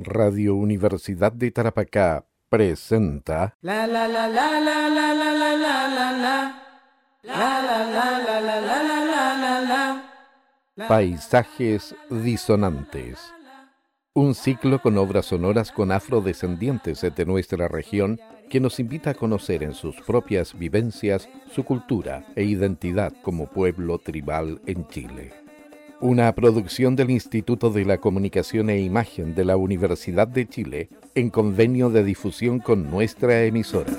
Radio 0.00 0.54
Universidad 0.54 1.32
de 1.32 1.50
Tarapacá 1.50 2.24
presenta 2.48 3.56
La 3.62 3.84
la 3.86 4.06
la 4.06 4.28
la 4.28 4.60
la 4.60 4.88
la 4.88 5.14
la 5.14 5.14
la 5.14 5.34
la 5.34 5.88
la 5.88 6.12
la 6.12 6.62
La 7.22 7.62
la 7.62 7.84
la 7.84 8.18
la 8.18 8.40
la 8.40 8.60
la 8.60 8.60
la 8.60 9.04
la 9.04 9.60
la 9.64 10.04
la 10.76 10.88
Paisajes 10.88 11.96
Disonantes. 12.08 13.18
Un 14.14 14.36
ciclo 14.36 14.80
con 14.80 14.96
obras 14.98 15.26
sonoras 15.26 15.72
con 15.72 15.90
afrodescendientes 15.90 17.00
de 17.00 17.26
nuestra 17.26 17.66
región 17.66 18.20
que 18.48 18.60
nos 18.60 18.78
invita 18.78 19.10
a 19.10 19.14
conocer 19.14 19.64
en 19.64 19.74
sus 19.74 19.96
propias 20.02 20.56
vivencias 20.56 21.28
su 21.50 21.64
cultura 21.64 22.24
e 22.36 22.44
identidad 22.44 23.12
como 23.22 23.48
pueblo 23.48 23.98
tribal 23.98 24.60
en 24.66 24.86
Chile. 24.86 25.47
Una 26.00 26.32
producción 26.32 26.94
del 26.94 27.10
Instituto 27.10 27.70
de 27.70 27.84
la 27.84 27.98
Comunicación 27.98 28.70
e 28.70 28.80
Imagen 28.80 29.34
de 29.34 29.44
la 29.44 29.56
Universidad 29.56 30.28
de 30.28 30.48
Chile 30.48 30.90
en 31.16 31.28
convenio 31.28 31.90
de 31.90 32.04
difusión 32.04 32.60
con 32.60 32.88
nuestra 32.88 33.42
emisora. 33.42 33.90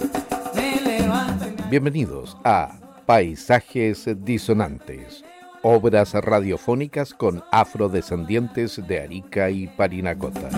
Bienvenidos 1.70 2.38
a 2.46 3.04
Paisajes 3.06 4.08
Disonantes, 4.24 5.26
obras 5.62 6.14
radiofónicas 6.14 7.14
con 7.14 7.44
afrodescendientes 7.52 8.82
de 8.88 9.02
Arica 9.02 9.50
y 9.50 9.68
Parinacota. 9.68 10.50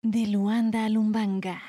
De 0.00 0.26
Luanda 0.28 0.86
a 0.86 0.88
Lumbanga. 0.88 1.60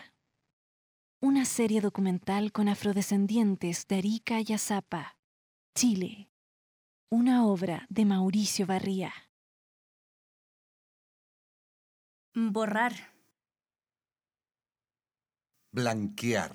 Una 1.20 1.44
serie 1.44 1.82
documental 1.82 2.54
con 2.54 2.70
afrodescendientes 2.70 3.86
de 3.90 3.98
Arica 3.98 4.40
y 4.40 4.54
Azapa, 4.54 5.19
Chile. 5.80 6.30
Una 7.10 7.46
obra 7.46 7.88
de 7.90 8.04
Mauricio 8.04 8.66
Barría. 8.66 9.14
Borrar. 12.36 12.92
Blanquear. 15.72 16.52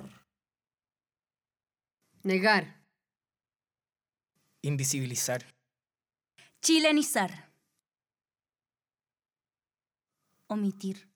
Negar. 2.23 2.85
Invisibilizar. 4.61 5.43
Chilenizar. 6.61 7.51
Omitir. 10.49 11.09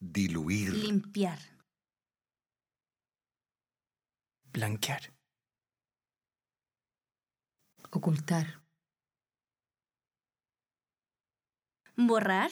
Diluir. 0.00 0.72
Limpiar. 0.72 1.38
Blanquear. 4.50 5.15
Ocultar. 7.96 8.60
Borrar. 11.96 12.50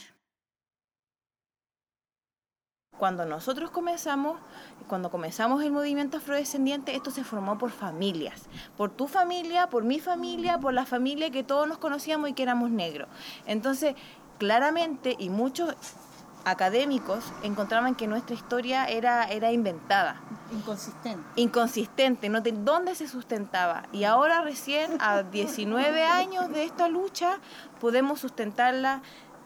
Cuando 2.98 3.27
nosotros 3.27 3.70
comenzamos, 3.70 4.41
cuando 4.89 5.11
comenzamos 5.11 5.62
el 5.62 5.70
movimiento 5.70 6.17
afrodescendiente, 6.17 6.97
esto 6.97 7.11
se 7.11 7.25
formó 7.25 7.59
por 7.59 7.72
familias, 7.72 8.48
por 8.78 8.91
tu 8.91 9.06
familia, 9.06 9.69
por 9.69 9.84
mi 9.84 10.00
familia, 10.00 10.59
por 10.61 10.72
la 10.72 10.87
familia 10.87 11.31
que 11.31 11.45
todos 11.45 11.69
nos 11.69 11.77
conocíamos 11.77 12.31
y 12.31 12.33
que 12.33 12.45
éramos 12.45 12.70
negros. 12.70 13.11
Entonces, 13.45 13.97
claramente, 14.39 15.15
y 15.19 15.28
muchos 15.28 15.75
académicos 16.45 17.33
encontraban 17.42 17.95
que 17.95 18.06
nuestra 18.06 18.34
historia 18.34 18.87
era, 18.87 19.25
era 19.25 19.53
inventada, 19.53 20.20
Inconsistente. 20.53 21.23
inconsistente, 21.37 22.28
no 22.28 22.41
de 22.41 22.53
dónde 22.53 22.95
se 22.95 23.09
sustentaba. 23.09 23.84
Y 23.92 24.05
ahora 24.05 24.42
recién, 24.42 24.92
a 25.00 25.22
19 25.22 26.05
años 26.05 26.48
de 26.50 26.65
esta 26.65 26.89
lucha, 26.89 27.39
podemos 27.81 28.20
sustentarla 28.20 29.03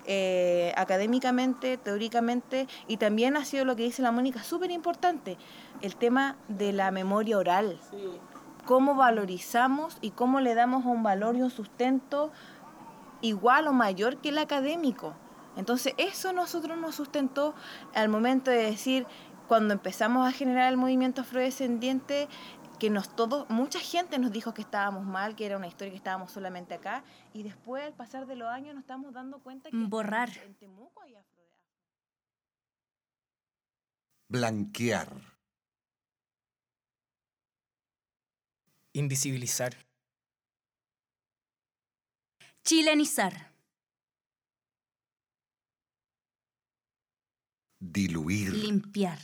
eh, 0.06 0.72
académicamente, 0.76 1.76
teóricamente, 1.76 2.66
y 2.86 2.96
también 2.96 3.36
ha 3.36 3.44
sido 3.44 3.64
lo 3.64 3.76
que 3.76 3.82
dice 3.82 4.02
la 4.02 4.10
Mónica, 4.10 4.42
súper 4.42 4.70
importante, 4.70 5.36
el 5.82 5.96
tema 5.96 6.36
de 6.48 6.72
la 6.72 6.90
memoria 6.90 7.38
oral. 7.38 7.78
Cómo 8.64 8.94
valorizamos 8.94 9.98
y 10.00 10.10
cómo 10.10 10.40
le 10.40 10.54
damos 10.54 10.84
un 10.84 11.02
valor 11.02 11.36
y 11.36 11.42
un 11.42 11.50
sustento 11.50 12.30
igual 13.20 13.66
o 13.68 13.72
mayor 13.72 14.16
que 14.16 14.30
el 14.30 14.38
académico. 14.38 15.14
Entonces 15.58 15.92
eso 15.98 16.32
nosotros 16.32 16.78
nos 16.78 16.94
sustentó 16.94 17.52
al 17.92 18.08
momento 18.08 18.50
de 18.50 18.58
decir, 18.58 19.06
cuando 19.48 19.74
empezamos 19.74 20.26
a 20.26 20.30
generar 20.30 20.70
el 20.70 20.76
movimiento 20.76 21.22
afrodescendiente, 21.22 22.28
que 22.78 22.90
nos 22.90 23.14
todos, 23.16 23.50
mucha 23.50 23.80
gente 23.80 24.20
nos 24.20 24.30
dijo 24.30 24.54
que 24.54 24.62
estábamos 24.62 25.04
mal, 25.04 25.34
que 25.34 25.46
era 25.46 25.56
una 25.56 25.66
historia 25.66 25.90
que 25.90 25.96
estábamos 25.96 26.30
solamente 26.30 26.74
acá, 26.74 27.02
y 27.34 27.42
después 27.42 27.82
al 27.82 27.92
pasar 27.92 28.26
de 28.26 28.36
los 28.36 28.48
años 28.48 28.72
nos 28.74 28.82
estamos 28.82 29.12
dando 29.12 29.40
cuenta 29.40 29.68
que 29.70 29.76
Borrar. 29.76 30.30
en 30.38 30.54
Temuco 30.54 31.02
hay 31.02 31.16
afro. 31.16 31.42
Blanquear. 34.28 35.08
Invisibilizar. 38.92 39.74
Chilenizar. 42.62 43.47
Diluir. 47.80 48.52
Limpiar. 48.52 49.18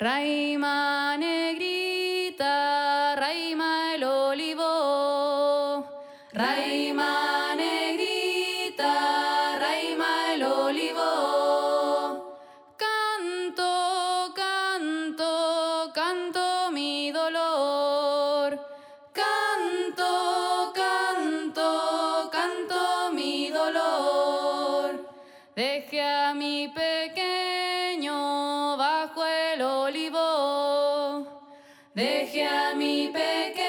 Raima 0.00 1.16
negrita, 1.16 3.14
raima 3.14 3.94
el 3.94 4.02
olivo. 4.02 5.86
Raima 6.32 6.91
A 26.02 26.34
mi 26.34 26.68
pequeño 26.68 28.76
bajo 28.76 29.24
el 29.24 29.62
olivo. 29.62 31.26
Dejé 31.94 32.48
a 32.48 32.74
mi 32.74 33.08
pequeño 33.08 33.61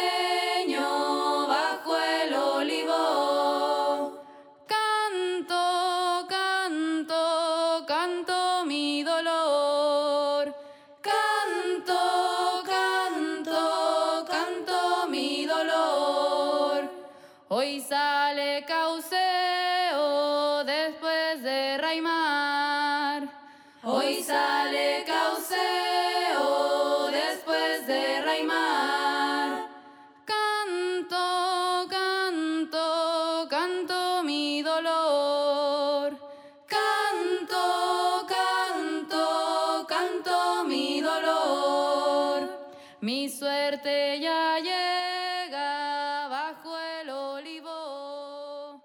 Mi 43.03 43.27
suerte 43.27 44.17
ya 44.21 44.55
llega 44.59 46.29
bajo 46.29 46.73
el 47.01 47.09
olivo. 47.09 48.81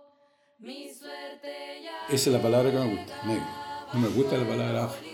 Mi 0.59 0.89
suerte 0.93 1.83
ya 1.85 2.13
Esa 2.13 2.31
es 2.31 2.35
la 2.35 2.43
palabra 2.43 2.73
que 2.73 2.79
me 2.79 2.97
gusta, 2.97 3.15
negro. 3.25 3.47
No 3.93 4.01
me 4.01 4.09
gusta 4.09 4.37
la 4.37 4.49
palabra 4.49 4.85
afro. 4.87 5.07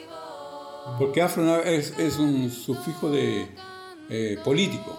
Porque 0.98 1.20
afro 1.20 1.62
es, 1.62 1.98
es 1.98 2.16
un 2.18 2.50
sufijo 2.50 3.10
de 3.10 3.54
eh, 4.08 4.38
político, 4.42 4.98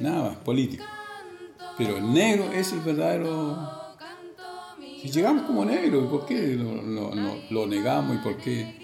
nada 0.00 0.30
más, 0.30 0.36
político. 0.38 0.84
Pero 1.76 1.98
el 1.98 2.14
negro 2.14 2.50
es 2.50 2.72
el 2.72 2.80
verdadero... 2.80 3.58
Si 5.02 5.10
llegamos 5.10 5.42
como 5.42 5.66
negro, 5.66 6.08
¿por 6.08 6.24
qué 6.24 6.54
lo- 6.56 6.80
lo 7.50 7.66
negamos 7.66 8.14
y 8.16 8.18
por 8.20 8.38
qué? 8.38 8.81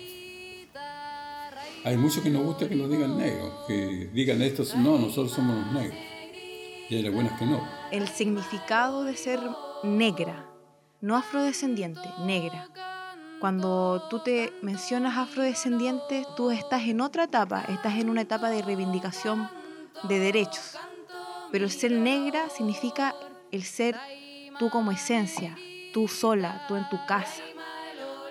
Hay 1.89 1.97
muchos 1.97 2.23
que 2.23 2.29
nos 2.29 2.43
gusta 2.43 2.69
que 2.69 2.77
nos 2.77 2.91
digan 2.91 3.17
negro, 3.17 3.65
que 3.67 4.11
digan 4.13 4.43
estos, 4.43 4.77
no, 4.77 4.99
nosotros 4.99 5.33
somos 5.33 5.57
los 5.57 5.73
negros. 5.73 5.99
Y 6.91 6.97
hay 6.97 7.07
algunas 7.07 7.39
que 7.39 7.47
no. 7.47 7.67
El 7.91 8.07
significado 8.09 9.05
de 9.05 9.17
ser 9.17 9.41
negra, 9.83 10.45
no 11.01 11.17
afrodescendiente, 11.17 12.07
negra. 12.27 12.69
Cuando 13.41 14.07
tú 14.11 14.19
te 14.19 14.53
mencionas 14.61 15.17
afrodescendiente, 15.17 16.27
tú 16.37 16.51
estás 16.51 16.83
en 16.83 17.01
otra 17.01 17.25
etapa, 17.25 17.65
estás 17.71 17.97
en 17.97 18.11
una 18.11 18.21
etapa 18.21 18.51
de 18.51 18.61
reivindicación 18.61 19.49
de 20.03 20.19
derechos. 20.19 20.77
Pero 21.51 21.65
el 21.65 21.71
ser 21.71 21.93
negra 21.93 22.51
significa 22.51 23.15
el 23.51 23.63
ser 23.63 23.97
tú 24.59 24.69
como 24.69 24.91
esencia, 24.91 25.57
tú 25.95 26.07
sola, 26.07 26.67
tú 26.69 26.77
en 26.77 26.87
tu 26.91 26.99
casa, 27.07 27.43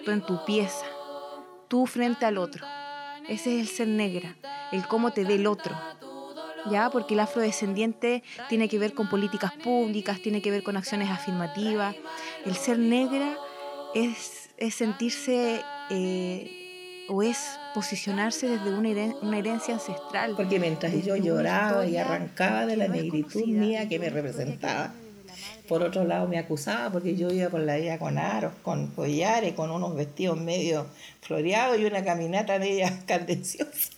tú 0.05 0.11
en 0.11 0.21
tu 0.21 0.45
pieza, 0.45 0.85
tú 1.67 1.87
frente 1.87 2.23
al 2.23 2.37
otro. 2.37 2.63
Ese 3.29 3.55
es 3.55 3.61
el 3.61 3.67
ser 3.67 3.87
negra, 3.87 4.35
el 4.71 4.87
cómo 4.87 5.11
te 5.11 5.23
ve 5.25 5.35
el 5.35 5.47
otro. 5.47 5.75
¿Ya? 6.69 6.89
Porque 6.89 7.13
el 7.13 7.21
afrodescendiente 7.21 8.23
tiene 8.49 8.67
que 8.67 8.77
ver 8.77 8.93
con 8.93 9.07
políticas 9.09 9.53
públicas, 9.53 10.19
tiene 10.21 10.41
que 10.41 10.51
ver 10.51 10.63
con 10.63 10.75
acciones 10.75 11.09
afirmativas. 11.09 11.95
El 12.45 12.55
ser 12.55 12.77
negra 12.77 13.37
es, 13.95 14.49
es 14.57 14.75
sentirse 14.75 15.61
eh, 15.89 17.05
o 17.07 17.23
es 17.23 17.37
posicionarse 17.73 18.49
desde 18.49 18.73
una, 18.73 18.89
heren- 18.89 19.15
una 19.21 19.37
herencia 19.37 19.75
ancestral. 19.75 20.33
Porque 20.35 20.59
mientras 20.59 20.91
yo 21.05 21.15
lloraba 21.15 21.85
y 21.85 21.95
arrancaba 21.95 22.65
de 22.65 22.75
la 22.75 22.89
negritud 22.89 23.45
mía 23.45 23.87
que 23.87 23.97
me 23.99 24.09
representaba, 24.09 24.93
por 25.67 25.83
otro 25.83 26.03
lado 26.03 26.27
me 26.27 26.37
acusaba 26.39 26.91
porque 26.91 27.15
yo 27.15 27.29
iba 27.29 27.49
por 27.49 27.61
la 27.61 27.75
vida 27.77 27.99
con 27.99 28.17
aros, 28.17 28.53
con 28.63 28.87
collares, 28.87 29.53
con 29.53 29.71
unos 29.71 29.95
vestidos 29.95 30.39
medio 30.39 30.87
floreados 31.21 31.79
y 31.79 31.85
una 31.85 32.03
caminata 32.03 32.59
media 32.59 33.03
candenciosa. 33.07 33.91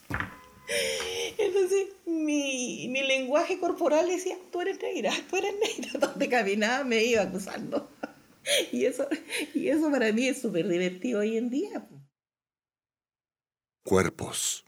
Entonces 1.38 1.88
mi, 2.06 2.88
mi 2.90 3.02
lenguaje 3.02 3.60
corporal 3.60 4.08
decía, 4.08 4.38
tú 4.52 4.62
eres 4.62 4.80
negra, 4.82 5.12
tú 5.30 5.38
eres 5.38 5.54
negra. 5.54 6.00
Donde 6.08 6.30
caminaba 6.30 6.84
me 6.84 7.04
iba 7.04 7.22
acusando. 7.22 7.90
Y 8.72 8.86
eso, 8.86 9.08
y 9.54 9.68
eso 9.68 9.92
para 9.92 10.12
mí 10.12 10.28
es 10.28 10.42
súper 10.42 10.68
divertido 10.68 11.20
hoy 11.20 11.38
en 11.38 11.52
día. 11.52 11.88
Cuerpos. 13.84 14.66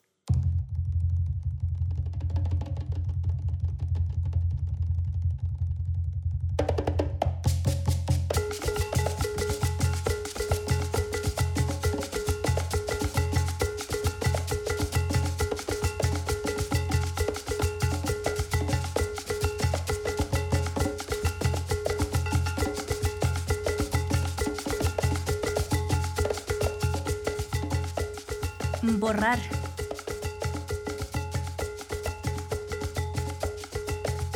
Borrar. 29.12 29.40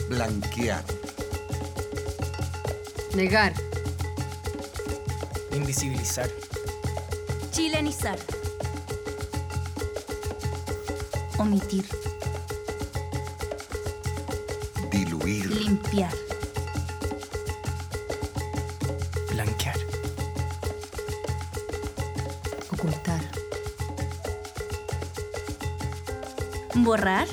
Blanquear. 0.10 0.83
Negar. 3.16 3.54
Invisibilizar. 5.54 6.30
Chilenizar. 7.54 8.19
Omitir. 11.39 11.86
Diluir. 14.92 15.45
Limpiar. 15.51 16.35
Borrar. 26.86 27.28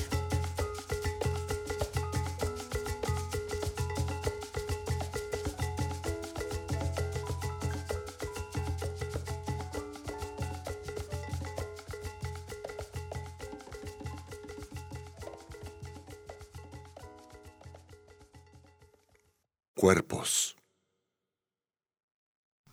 Cuerpos. 19.75 20.55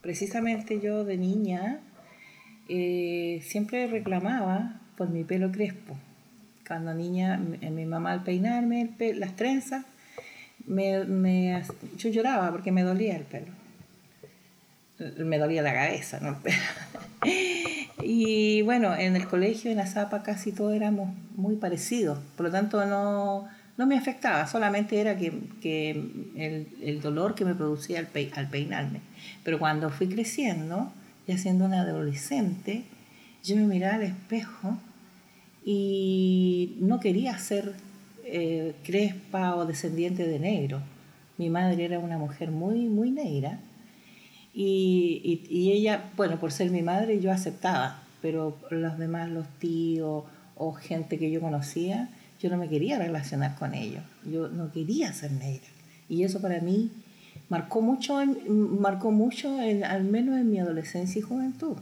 Precisamente 0.00 0.81
yo 0.81 1.05
de 1.05 1.19
niña 1.19 1.83
eh, 2.71 3.43
siempre 3.43 3.87
reclamaba 3.87 4.81
por 4.97 5.11
mi 5.11 5.25
pelo 5.25 5.53
crespo. 5.53 5.99
Cuando 6.70 6.94
niña, 6.94 7.37
mi, 7.37 7.58
mi 7.70 7.84
mamá 7.84 8.12
al 8.12 8.22
peinarme 8.22 8.82
el 8.82 8.90
pe- 8.90 9.14
las 9.14 9.34
trenzas, 9.34 9.84
me, 10.69 11.02
me- 11.05 11.64
yo 11.99 12.11
lloraba 12.11 12.49
porque 12.52 12.70
me 12.70 12.84
dolía 12.84 13.17
el 13.17 13.25
pelo. 13.25 13.49
Me 15.19 15.38
dolía 15.38 15.62
la 15.62 15.75
cabeza, 15.75 16.20
no. 16.20 16.38
Y 18.02 18.62
bueno, 18.62 18.94
en 18.96 19.17
el 19.17 19.26
colegio, 19.26 19.70
en 19.72 19.78
la 19.78 19.87
Zapa, 19.87 20.22
casi 20.22 20.52
todos 20.52 20.72
éramos 20.75 21.11
muy 21.34 21.56
parecidos. 21.56 22.19
Por 22.37 22.46
lo 22.46 22.52
tanto, 22.52 22.87
no, 22.87 23.49
no 23.76 23.87
me 23.87 23.99
afectaba, 23.99 24.46
solamente 24.46 25.00
era 25.00 25.16
que, 25.19 25.32
que 25.61 25.90
el, 26.37 26.69
el 26.82 27.00
dolor 27.02 27.34
que 27.34 27.44
me 27.44 27.55
producía 27.56 27.99
al, 27.99 28.06
pe- 28.06 28.31
al 28.37 28.49
peinarme. 28.49 29.00
Pero 29.43 29.58
cuando 29.58 29.90
fui 29.90 30.08
creciendo, 30.08 30.93
ya 31.26 31.37
siendo 31.37 31.64
una 31.64 31.81
adolescente, 31.82 32.84
yo 33.43 33.56
me 33.56 33.64
miraba 33.66 33.96
al 33.96 34.02
espejo 34.05 34.78
y 35.65 36.77
no 36.81 37.01
quería 37.01 37.39
ser 37.39 37.75
eh, 38.25 38.75
crespa 38.85 39.57
o 39.57 39.67
descendiente 39.67 40.27
de 40.27 40.39
negro. 40.39 40.81
Mi 41.39 41.51
madre 41.51 41.85
era 41.85 41.99
una 41.99 42.19
mujer 42.19 42.51
muy, 42.51 42.87
muy 42.89 43.11
negra 43.11 43.61
y, 44.53 45.41
y- 45.51 45.73
ella, 45.73 46.11
bueno, 46.17 46.39
por 46.41 46.53
ser 46.53 46.71
mi 46.71 46.83
madre 46.83 47.21
yo 47.21 47.31
aceptaba, 47.33 48.03
pero 48.21 48.57
los 48.71 48.99
demás, 48.99 49.31
los 49.31 49.47
tíos 49.59 50.25
o 50.57 50.73
gente 50.73 51.19
que 51.19 51.31
yo 51.31 51.41
conocía, 51.41 52.09
yo 52.41 52.51
no 52.51 52.57
me 52.57 52.69
quería 52.69 52.99
relacionar 52.99 53.57
con 53.59 53.75
ellos. 53.75 54.03
Yo 54.31 54.49
no 54.49 54.73
quería 54.73 55.12
ser 55.12 55.33
negra. 55.33 55.67
Y 56.09 56.25
eso 56.25 56.41
para 56.41 56.61
mí 56.61 56.91
marcó 57.49 57.81
mucho, 57.81 58.21
en- 58.21 58.81
marcó 58.81 59.11
mucho 59.12 59.59
al 59.59 60.05
menos 60.05 60.39
en 60.39 60.51
mi 60.51 60.59
adolescencia 60.59 61.19
y 61.19 61.23
juventud. 61.23 61.77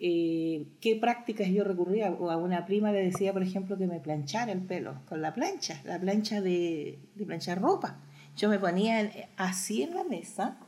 Eh, 0.00 0.66
¿Qué 0.80 0.96
prácticas 0.96 1.48
yo 1.48 1.64
recurría? 1.64 2.08
A 2.08 2.36
una 2.36 2.66
prima 2.66 2.92
le 2.92 3.02
decía, 3.04 3.32
por 3.32 3.42
ejemplo, 3.42 3.78
que 3.78 3.86
me 3.86 4.00
planchara 4.00 4.52
el 4.52 4.60
pelo 4.60 5.00
con 5.08 5.22
la 5.22 5.34
plancha, 5.34 5.80
la 5.84 5.98
plancha 5.98 6.40
de, 6.40 6.98
de 7.14 7.24
planchar 7.24 7.60
ropa. 7.60 7.98
Yo 8.36 8.48
me 8.48 8.58
ponía 8.58 9.10
así 9.36 9.82
en 9.82 9.94
la 9.94 10.04
mesa, 10.04 10.58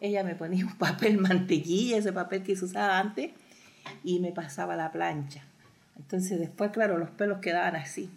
ella 0.00 0.22
me 0.22 0.34
ponía 0.34 0.64
un 0.64 0.78
papel 0.78 1.18
mantequilla, 1.18 1.98
ese 1.98 2.12
papel 2.12 2.42
que 2.42 2.56
se 2.56 2.64
usaba 2.64 2.98
antes, 2.98 3.32
y 4.04 4.20
me 4.20 4.32
pasaba 4.32 4.76
la 4.76 4.92
plancha. 4.92 5.44
Entonces 5.96 6.38
después, 6.38 6.70
claro, 6.70 6.96
los 6.98 7.10
pelos 7.10 7.38
quedaban 7.40 7.76
así, 7.76 8.10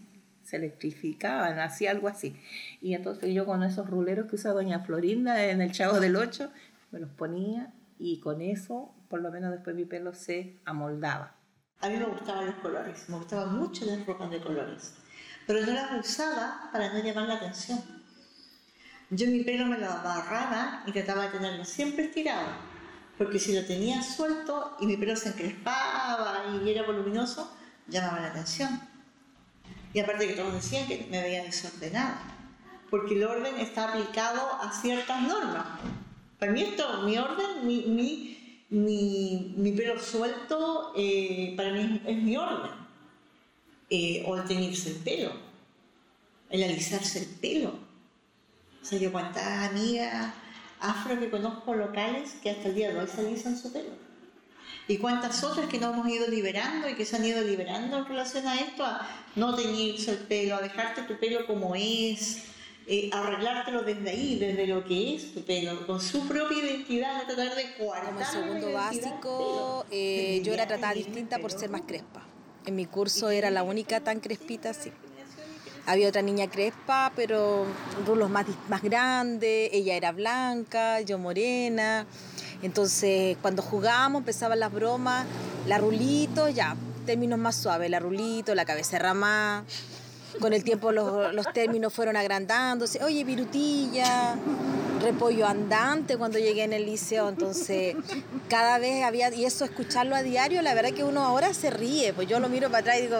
se 0.44 0.58
electrificaban, 0.58 1.60
hacía 1.60 1.92
algo 1.92 2.08
así. 2.08 2.36
Y 2.82 2.94
entonces 2.94 3.34
yo 3.34 3.46
con 3.46 3.64
esos 3.64 3.90
ruleros 3.90 4.28
que 4.30 4.36
usa 4.36 4.52
doña 4.52 4.80
Florinda 4.82 5.44
en 5.46 5.62
el 5.62 5.72
Chavo 5.72 6.00
del 6.00 6.16
Ocho, 6.16 6.52
me 6.92 7.00
los 7.00 7.10
ponía 7.10 7.74
y 8.00 8.20
con 8.20 8.42
eso, 8.42 8.92
por 9.14 9.22
lo 9.22 9.30
menos 9.30 9.52
después 9.52 9.76
mi 9.76 9.86
pelo 9.86 10.12
se 10.16 10.60
amoldaba. 10.66 11.36
A 11.82 11.88
mí 11.88 11.98
me 11.98 12.06
gustaban 12.06 12.48
los 12.48 12.56
colores, 12.56 13.08
me 13.10 13.18
gustaban 13.18 13.56
mucho 13.60 13.86
las 13.86 14.04
ropas 14.08 14.32
de 14.32 14.42
colores, 14.42 14.96
pero 15.46 15.64
no 15.64 15.72
las 15.72 16.04
usaba 16.04 16.72
para 16.72 16.92
no 16.92 16.98
llamar 16.98 17.28
la 17.28 17.36
atención. 17.36 17.80
Yo 19.12 19.28
mi 19.28 19.44
pelo 19.44 19.68
me 19.68 19.78
lo 19.78 19.88
amarraba 19.88 20.82
y 20.88 20.92
trataba 20.94 21.26
de 21.26 21.30
tenerlo 21.30 21.64
siempre 21.64 22.06
estirado, 22.06 22.48
porque 23.16 23.38
si 23.38 23.54
lo 23.54 23.64
tenía 23.68 24.02
suelto 24.02 24.78
y 24.80 24.88
mi 24.88 24.98
pelo 24.98 25.16
se 25.16 25.30
encrespaba 25.30 26.46
y 26.64 26.68
era 26.68 26.82
voluminoso, 26.82 27.56
llamaba 27.88 28.20
la 28.20 28.30
atención. 28.30 28.82
Y 29.94 30.00
aparte 30.00 30.28
que 30.28 30.34
todos 30.34 30.56
decían 30.56 30.88
que 30.88 31.08
me 31.12 31.22
veía 31.22 31.44
desordenada, 31.44 32.20
porque 32.90 33.14
el 33.14 33.26
orden 33.26 33.58
está 33.60 33.90
aplicado 33.90 34.60
a 34.60 34.72
ciertas 34.72 35.22
normas. 35.22 35.68
Para 36.40 36.52
mí 36.52 36.64
esto, 36.64 37.04
mi 37.04 37.16
orden, 37.16 37.68
mi, 37.68 37.84
mi, 37.84 38.43
mi, 38.74 39.54
mi 39.56 39.72
pelo 39.72 40.00
suelto, 40.00 40.94
eh, 40.96 41.54
para 41.56 41.72
mí 41.72 42.02
es, 42.06 42.18
mi 42.18 42.36
orden. 42.36 42.72
Eh, 43.90 44.24
o 44.26 44.36
el 44.36 44.46
teñirse 44.46 44.90
el 44.90 44.96
pelo, 44.98 45.32
el 46.50 46.64
alisarse 46.64 47.20
el 47.20 47.28
pelo. 47.28 47.70
O 48.82 48.86
sea, 48.86 48.98
yo 48.98 49.12
cuántas 49.12 49.70
amigas 49.70 50.34
afro 50.80 51.20
que 51.20 51.30
conozco 51.30 51.76
locales 51.76 52.34
que 52.42 52.50
hasta 52.50 52.70
el 52.70 52.76
día 52.76 52.92
de 52.92 53.00
hoy 53.00 53.08
se 53.08 53.22
alisan 53.22 53.58
su 53.58 53.72
pelo. 53.72 53.92
Y 54.88 54.98
cuántas 54.98 55.44
otras 55.44 55.70
que 55.70 55.80
nos 55.80 55.94
hemos 55.94 56.10
ido 56.10 56.28
liberando 56.28 56.90
y 56.90 56.96
que 56.96 57.06
se 57.06 57.16
han 57.16 57.26
ido 57.26 57.42
liberando 57.42 58.00
en 58.00 58.06
relación 58.06 58.48
a 58.48 58.60
esto, 58.60 58.84
a 58.84 59.08
no 59.36 59.56
teñirse 59.56 60.12
el 60.12 60.18
pelo, 60.18 60.56
a 60.56 60.62
dejarte 60.62 61.04
tu 61.04 61.18
pelo 61.20 61.46
como 61.46 61.76
es, 61.76 62.44
eh, 62.86 63.10
arreglártelo 63.14 63.84
desde 63.84 64.10
ahí, 64.10 64.40
desde 64.40 64.68
lo 64.68 64.84
que 64.84 65.16
es 65.16 65.34
tu 65.34 65.42
pelo, 65.44 65.88
con 65.88 66.02
su 66.02 66.28
propia 66.28 66.58
identidad, 66.58 67.18
no 67.18 67.34
tratar 67.34 67.56
de 67.56 67.76
coartar 67.78 68.14
Como 68.14 68.26
segundo 68.26 68.74
básico, 68.74 69.86
eh, 69.90 70.42
yo 70.44 70.54
era 70.54 70.68
tratada 70.68 70.94
distinta 70.94 71.40
por 71.40 71.52
ser 71.52 71.70
más 71.70 71.82
crespa. 71.82 72.24
En 72.66 72.76
mi 72.76 72.86
curso 72.86 73.30
era 73.30 73.52
la 73.52 73.64
única 73.64 74.02
tan 74.02 74.20
crespita 74.20 74.72
así. 74.72 74.92
Había 75.86 76.08
otra 76.08 76.22
niña 76.22 76.50
crespa, 76.50 77.12
pero 77.16 77.66
rulos 78.06 78.30
más, 78.30 78.46
más 78.70 78.82
grandes, 78.82 79.70
ella 79.74 79.96
era 79.96 80.12
blanca, 80.14 81.02
yo 81.02 81.18
morena. 81.18 82.06
Entonces, 82.62 83.38
cuando 83.42 83.62
jugábamos, 83.62 84.22
empezaban 84.22 84.60
las 84.60 84.72
bromas, 84.72 85.26
la 85.68 85.78
rulito, 85.78 86.48
ya, 86.48 86.78
términos 87.06 87.38
más 87.38 87.58
suaves, 87.58 87.90
la 87.90 88.00
rulito, 88.00 88.56
la 88.56 88.64
cabeza 88.64 89.14
más. 89.14 89.64
Con 90.40 90.54
el 90.54 90.64
tiempo 90.64 90.92
los, 90.92 91.34
los 91.34 91.52
términos 91.54 91.94
fueron 91.94 92.16
agrandándose. 92.16 93.04
Oye, 93.04 93.24
virutilla, 93.24 94.36
repollo 95.02 95.46
andante 95.46 96.18
cuando 96.18 96.40
llegué 96.40 96.64
en 96.64 96.74
el 96.74 96.86
liceo. 96.86 97.30
Entonces, 97.30 97.96
cada 98.50 98.80
vez 98.80 99.04
había, 99.04 99.34
y 99.34 99.46
eso 99.46 99.66
escucharlo 99.66 100.16
a 100.16 100.24
diario, 100.24 100.62
la 100.62 100.74
verdad 100.74 100.92
que 100.92 101.04
uno 101.04 101.22
ahora 101.24 101.54
se 101.54 101.70
ríe. 101.70 102.14
Pues 102.14 102.28
yo 102.28 102.40
lo 102.40 102.50
miro 102.50 102.70
para 102.70 102.80
atrás 102.80 102.98
y 103.00 103.02
digo, 103.04 103.18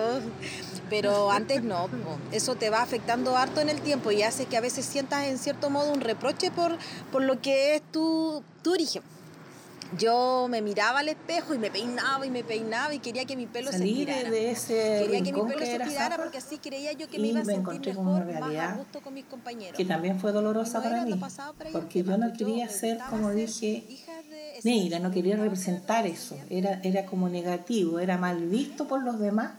pero 0.90 1.32
antes 1.32 1.64
no. 1.64 1.90
Eso 2.32 2.56
te 2.56 2.70
va 2.70 2.82
afectando 2.82 3.38
harto 3.38 3.62
en 3.62 3.70
el 3.70 3.82
tiempo 3.82 4.12
y 4.12 4.24
hace 4.24 4.46
que 4.46 4.58
a 4.58 4.62
veces 4.62 4.86
sientas 4.86 5.28
en 5.28 5.38
cierto 5.38 5.70
modo 5.70 5.92
un 5.92 6.02
reproche 6.02 6.52
por, 6.52 6.78
por 7.12 7.22
lo 7.22 7.42
que 7.42 7.76
es 7.76 7.82
tu, 7.92 8.44
tu 8.64 8.72
origen 8.72 9.04
yo 9.98 10.48
me 10.50 10.62
miraba 10.62 11.00
al 11.00 11.10
espejo 11.10 11.54
y 11.54 11.58
me 11.58 11.70
peinaba 11.72 12.26
y 12.26 12.30
me 12.30 12.44
peinaba 12.44 12.94
y 12.94 13.00
quería 13.00 13.26
que 13.26 13.36
mi 13.36 13.46
pelo 13.48 13.72
se 13.72 13.80
tirara. 13.80 14.30
de 14.30 14.52
ese 14.52 15.00
quería 15.04 15.24
que 15.24 15.34
mi 15.34 15.42
pelo 15.42 15.58
que 15.60 15.66
se 15.66 15.76
era 15.76 15.86
tirara 15.86 16.10
Zafra, 16.10 16.24
porque 16.24 16.38
así 16.38 16.58
creía 16.58 16.92
yo 16.94 17.08
que 17.08 17.20
me 17.20 17.28
iba 17.28 17.40
a 17.42 17.44
me 17.44 17.54
sentir 17.56 17.96
mejor, 17.96 18.26
más 18.40 18.56
a 18.56 18.76
gusto 18.76 19.02
con 19.02 19.14
mis 19.14 19.26
compañeros. 19.26 19.78
que 19.78 19.86
también 19.86 20.20
fue 20.20 20.32
dolorosa 20.32 20.80
No 20.80 20.84
para 20.84 21.06
mí, 21.06 21.14
para 21.16 21.70
porque 21.72 22.04
yo 22.04 22.18
no 22.18 22.28
yo 22.30 22.34
quería 22.46 22.70
ser, 22.70 23.00
como 23.10 23.28
ser 23.30 23.36
dije, 23.36 23.84
negra, 24.64 25.00
no 25.00 25.12
quería 25.12 25.36
representar 25.38 26.06
eso, 26.08 26.38
era, 26.50 26.80
era 26.84 27.06
como 27.06 27.30
negativo, 27.30 28.00
era 28.00 28.18
mal 28.18 28.46
visto 28.48 28.88
por 28.88 29.04
los 29.04 29.20
demás, 29.20 29.52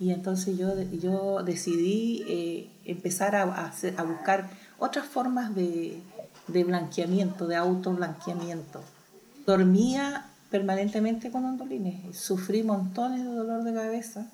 y 0.00 0.10
entonces 0.10 0.58
yo, 0.58 0.80
yo 0.92 1.42
decidí 1.42 2.24
eh, 2.28 2.68
empezar 2.84 3.36
a, 3.36 3.42
a 3.44 3.66
hacer- 3.66 3.94
a 3.96 4.02
buscar 4.02 4.50
otras 4.78 5.06
formas 5.06 5.54
de, 5.54 6.00
de 6.48 6.64
blanqueamiento, 6.64 7.46
de 7.46 7.56
autoblanqueamiento. 7.56 8.82
Dormía 9.46 10.26
permanentemente 10.50 11.30
con 11.30 11.44
ondulines, 11.44 12.16
sufrí 12.16 12.62
montones 12.62 13.20
de 13.24 13.30
dolor 13.30 13.62
de 13.64 13.74
cabeza 13.74 14.30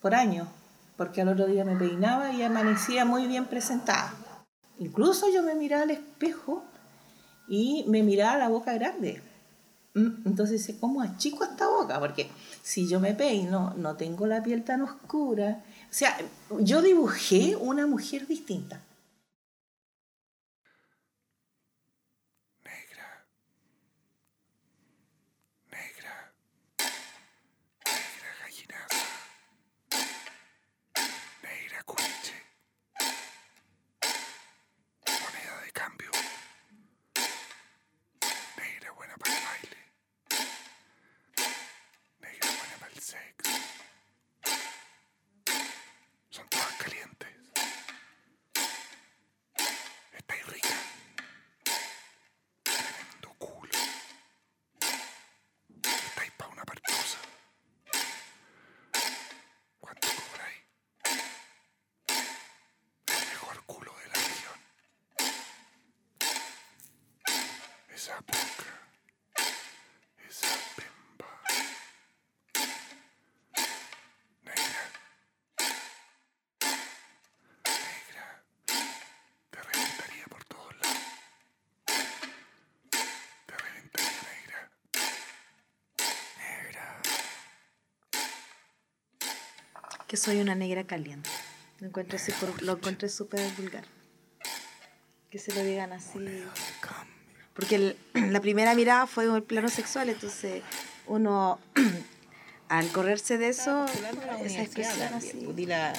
por 0.00 0.14
años, 0.14 0.48
porque 0.96 1.20
al 1.22 1.28
otro 1.28 1.46
día 1.46 1.64
me 1.64 1.76
peinaba 1.76 2.32
y 2.32 2.42
amanecía 2.42 3.04
muy 3.04 3.26
bien 3.26 3.46
presentada. 3.46 4.14
Incluso 4.78 5.26
yo 5.32 5.42
me 5.42 5.54
miraba 5.54 5.82
al 5.82 5.90
espejo 5.90 6.64
y 7.48 7.84
me 7.88 8.02
miraba 8.02 8.38
la 8.38 8.48
boca 8.48 8.72
grande. 8.74 9.22
Mm, 9.94 10.26
Entonces 10.26 10.74
¿cómo 10.80 11.02
achico 11.02 11.44
esta 11.44 11.68
boca? 11.68 11.98
Porque 12.00 12.30
si 12.62 12.88
yo 12.88 13.00
me 13.00 13.14
peino, 13.14 13.74
no 13.76 13.96
tengo 13.96 14.26
la 14.26 14.42
piel 14.42 14.64
tan 14.64 14.82
oscura. 14.82 15.62
O 15.90 15.94
sea, 15.94 16.16
yo 16.60 16.80
dibujé 16.82 17.56
una 17.56 17.86
mujer 17.86 18.26
distinta. 18.26 18.80
Negra. 22.64 23.08
Negra 27.84 28.30
gallinaza. 28.42 29.06
Negra 31.42 31.82
cuiche. 31.84 32.34
Moneda 35.06 35.60
de 35.64 35.72
cambio. 35.72 36.10
Negra 38.56 38.92
buena 38.92 39.16
para 39.16 39.34
el 39.36 39.42
baile. 39.44 39.76
Negra 42.20 42.48
buena 42.58 42.76
para 42.80 42.92
el 42.92 43.00
sexo. 43.00 43.50
Son 46.30 46.48
todas 46.48 46.72
calientes. 46.82 47.28
Estáis 50.16 50.46
rica. 50.46 50.76
Tremendo 52.62 53.28
culo. 53.38 53.78
Estáis 56.08 56.32
pa' 56.38 56.48
una 56.48 56.64
partusa. 56.64 57.18
¿Cuánto 59.80 60.08
cobráis? 60.08 60.60
El 63.06 63.26
mejor 63.32 63.64
culo 63.66 63.92
de 64.00 64.06
la 64.08 64.14
región. 64.14 64.58
Esa 68.04 68.16
boca. 68.16 68.70
Esa 70.28 70.48
pemba. 70.76 71.30
Negra. 74.42 74.82
Negra. 77.64 78.26
Te 79.50 79.62
reventaría 79.62 80.26
por 80.28 80.44
todos 80.44 80.76
lados. 80.82 80.98
Te 83.46 83.56
reventaría 83.56 84.20
negra. 84.36 84.70
Negra. 86.36 87.02
que 90.06 90.16
soy 90.18 90.40
una 90.42 90.54
negra 90.54 90.84
caliente. 90.84 91.30
Lo 91.80 91.86
encuentro 91.86 92.16
así 92.18 92.32
por- 92.32 92.62
lo 92.62 92.72
encontré 92.72 93.08
súper 93.08 93.50
vulgar. 93.52 93.86
Que 95.30 95.38
se 95.38 95.54
lo 95.54 95.62
digan 95.64 95.92
así. 95.94 96.18
Porque 97.54 97.76
el- 97.76 97.96
la 98.32 98.40
primera 98.40 98.74
mirada 98.74 99.06
fue 99.06 99.24
el 99.24 99.42
plano 99.42 99.68
sexual, 99.68 100.08
entonces 100.08 100.62
uno 101.06 101.58
al 102.68 102.88
correrse 102.88 103.38
de 103.38 103.48
eso, 103.48 103.86
esa 104.44 104.62
expresión 104.62 105.14
así. 105.14 105.46
Di 105.54 105.66
la- 105.66 105.92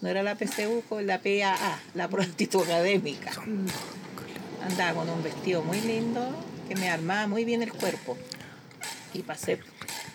no 0.00 0.08
era 0.08 0.22
la 0.22 0.34
PCU, 0.34 0.82
fue 0.88 1.02
la 1.04 1.18
PAA, 1.20 1.78
la 1.94 2.08
prostituta 2.08 2.64
académica. 2.74 3.30
Andaba 4.62 4.94
con 5.00 5.08
un 5.10 5.22
vestido 5.22 5.62
muy 5.62 5.80
lindo 5.80 6.28
que 6.68 6.74
me 6.76 6.88
armaba 6.90 7.26
muy 7.26 7.44
bien 7.44 7.62
el 7.62 7.72
cuerpo. 7.72 8.16
Y 9.14 9.20
pasé, 9.22 9.60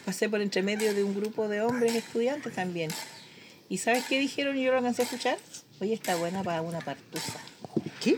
pasé 0.05 0.27
por 0.29 0.41
entre 0.41 0.61
medio 0.63 0.93
de 0.93 1.03
un 1.03 1.13
grupo 1.15 1.47
de 1.47 1.61
hombres 1.61 1.95
estudiantes 1.95 2.53
también. 2.55 2.89
¿Y 3.69 3.77
sabes 3.79 4.05
qué 4.05 4.17
dijeron 4.19 4.57
y 4.57 4.63
yo 4.63 4.71
lo 4.71 4.77
alcancé 4.77 5.03
a 5.03 5.05
escuchar? 5.05 5.37
Oye, 5.79 5.93
está 5.93 6.15
buena 6.15 6.43
para 6.43 6.61
una 6.61 6.79
partusa. 6.79 7.39
¿Qué? 8.01 8.17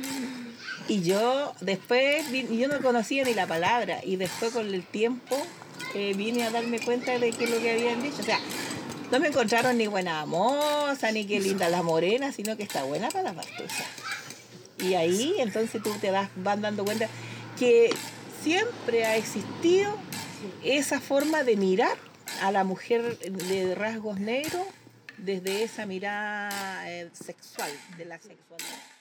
Y 0.90 1.04
yo 1.04 1.54
después, 1.62 2.26
yo 2.50 2.68
no 2.68 2.82
conocía 2.82 3.24
ni 3.24 3.36
la 3.36 3.46
palabra, 3.46 4.00
y 4.04 4.16
después 4.16 4.52
con 4.52 4.74
el 4.74 4.84
tiempo 4.84 5.38
eh, 5.94 6.16
vine 6.16 6.44
a 6.44 6.50
darme 6.50 6.80
cuenta 6.80 7.20
de 7.20 7.32
qué 7.32 7.44
es 7.44 7.52
lo 7.52 7.60
que 7.60 7.72
habían 7.72 8.02
dicho. 8.02 8.18
O 8.22 8.24
sea, 8.24 8.40
no 9.12 9.20
me 9.20 9.28
encontraron 9.28 9.78
ni 9.78 9.86
buena 9.86 10.26
moza, 10.26 11.12
ni 11.12 11.26
qué 11.26 11.40
linda 11.40 11.70
la 11.70 11.84
morena, 11.84 12.32
sino 12.32 12.58
que 12.58 12.64
está 12.64 12.84
buena 12.86 13.10
para 13.10 13.26
la 13.26 13.34
partusa. 13.34 13.86
Y 14.80 14.96
ahí 14.96 15.36
entonces 15.38 15.84
tú 15.84 15.92
te 16.02 16.10
das, 16.10 16.28
van 16.36 16.62
dando 16.62 16.84
cuenta 16.84 17.08
que 17.60 17.92
siempre 18.42 19.06
ha 19.06 19.16
existido 19.16 19.96
esa 20.64 21.00
forma 21.00 21.44
de 21.44 21.56
mirar 21.56 21.98
a 22.42 22.52
la 22.52 22.64
mujer 22.64 23.20
de 23.20 23.76
rasgos 23.76 24.20
negros 24.20 24.66
desde 25.18 25.64
esa 25.64 25.86
mirada 25.86 26.90
eh, 26.90 27.12
sexual, 27.14 27.70
de 27.96 28.06
la 28.06 28.18
sexualidad. 28.18 28.99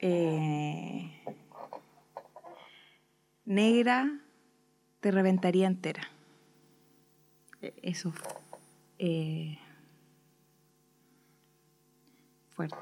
Eh, 0.00 1.10
negra 3.44 4.20
te 5.00 5.10
reventaría 5.10 5.66
entera. 5.66 6.02
Eh, 7.62 7.74
Eso. 7.82 8.12
eh, 8.98 9.58
fuerte. 12.50 12.76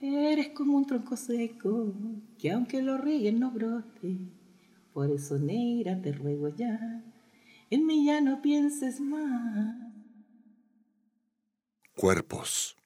Eres 0.00 0.48
como 0.50 0.78
un 0.78 0.86
tronco 0.86 1.14
seco, 1.16 1.92
que 2.38 2.50
aunque 2.52 2.80
lo 2.80 2.96
rieguen 2.96 3.38
no 3.38 3.50
brote. 3.50 4.16
Por 4.94 5.10
eso, 5.10 5.38
negra, 5.38 6.00
te 6.00 6.12
ruego 6.12 6.48
ya, 6.48 7.02
en 7.70 7.86
mí 7.86 8.04
ya 8.04 8.20
no 8.20 8.42
pienses 8.42 9.00
más. 9.00 9.76
Cuerpos. 11.94 12.76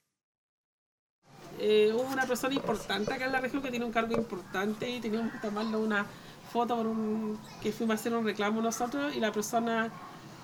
Eh, 1.59 1.93
hubo 1.95 2.03
una 2.03 2.27
persona 2.27 2.55
importante 2.55 3.13
acá 3.13 3.25
en 3.25 3.33
la 3.33 3.41
región 3.41 3.63
que 3.63 3.71
tiene 3.71 3.87
un 3.87 3.93
cargo 3.93 4.15
importante 4.15 4.91
y 4.91 5.01
teníamos 5.01 5.33
que 5.33 5.39
tomarle 5.39 5.77
una 5.77 6.05
foto 6.53 6.77
por 6.77 6.87
un, 6.87 7.39
que 7.63 7.73
fuimos 7.73 7.97
a 7.97 8.01
hacer 8.01 8.15
un 8.15 8.25
reclamo 8.25 8.61
nosotros 8.61 9.15
y 9.17 9.21
la 9.21 9.33
persona, 9.33 9.91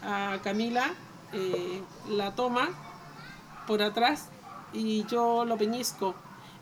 a 0.02 0.38
Camila, 0.42 0.94
eh, 1.32 1.82
la 2.09 2.35
toma 2.35 2.68
por 3.66 3.82
atrás 3.82 4.28
y 4.73 5.04
yo 5.04 5.44
lo 5.44 5.59
peñisco 5.59 6.14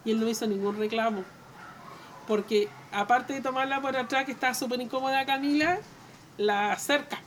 y 0.04 0.10
él 0.10 0.20
no 0.20 0.28
hizo 0.28 0.46
ningún 0.46 0.76
reclamo. 0.78 1.22
Porque 2.26 2.68
aparte 2.90 3.34
de 3.34 3.40
tomarla 3.40 3.80
por 3.80 3.96
atrás, 3.96 4.24
que 4.24 4.32
está 4.32 4.52
súper 4.52 4.80
incómoda 4.80 5.24
Camila, 5.24 5.78
la 6.36 6.72
acerca 6.72 7.20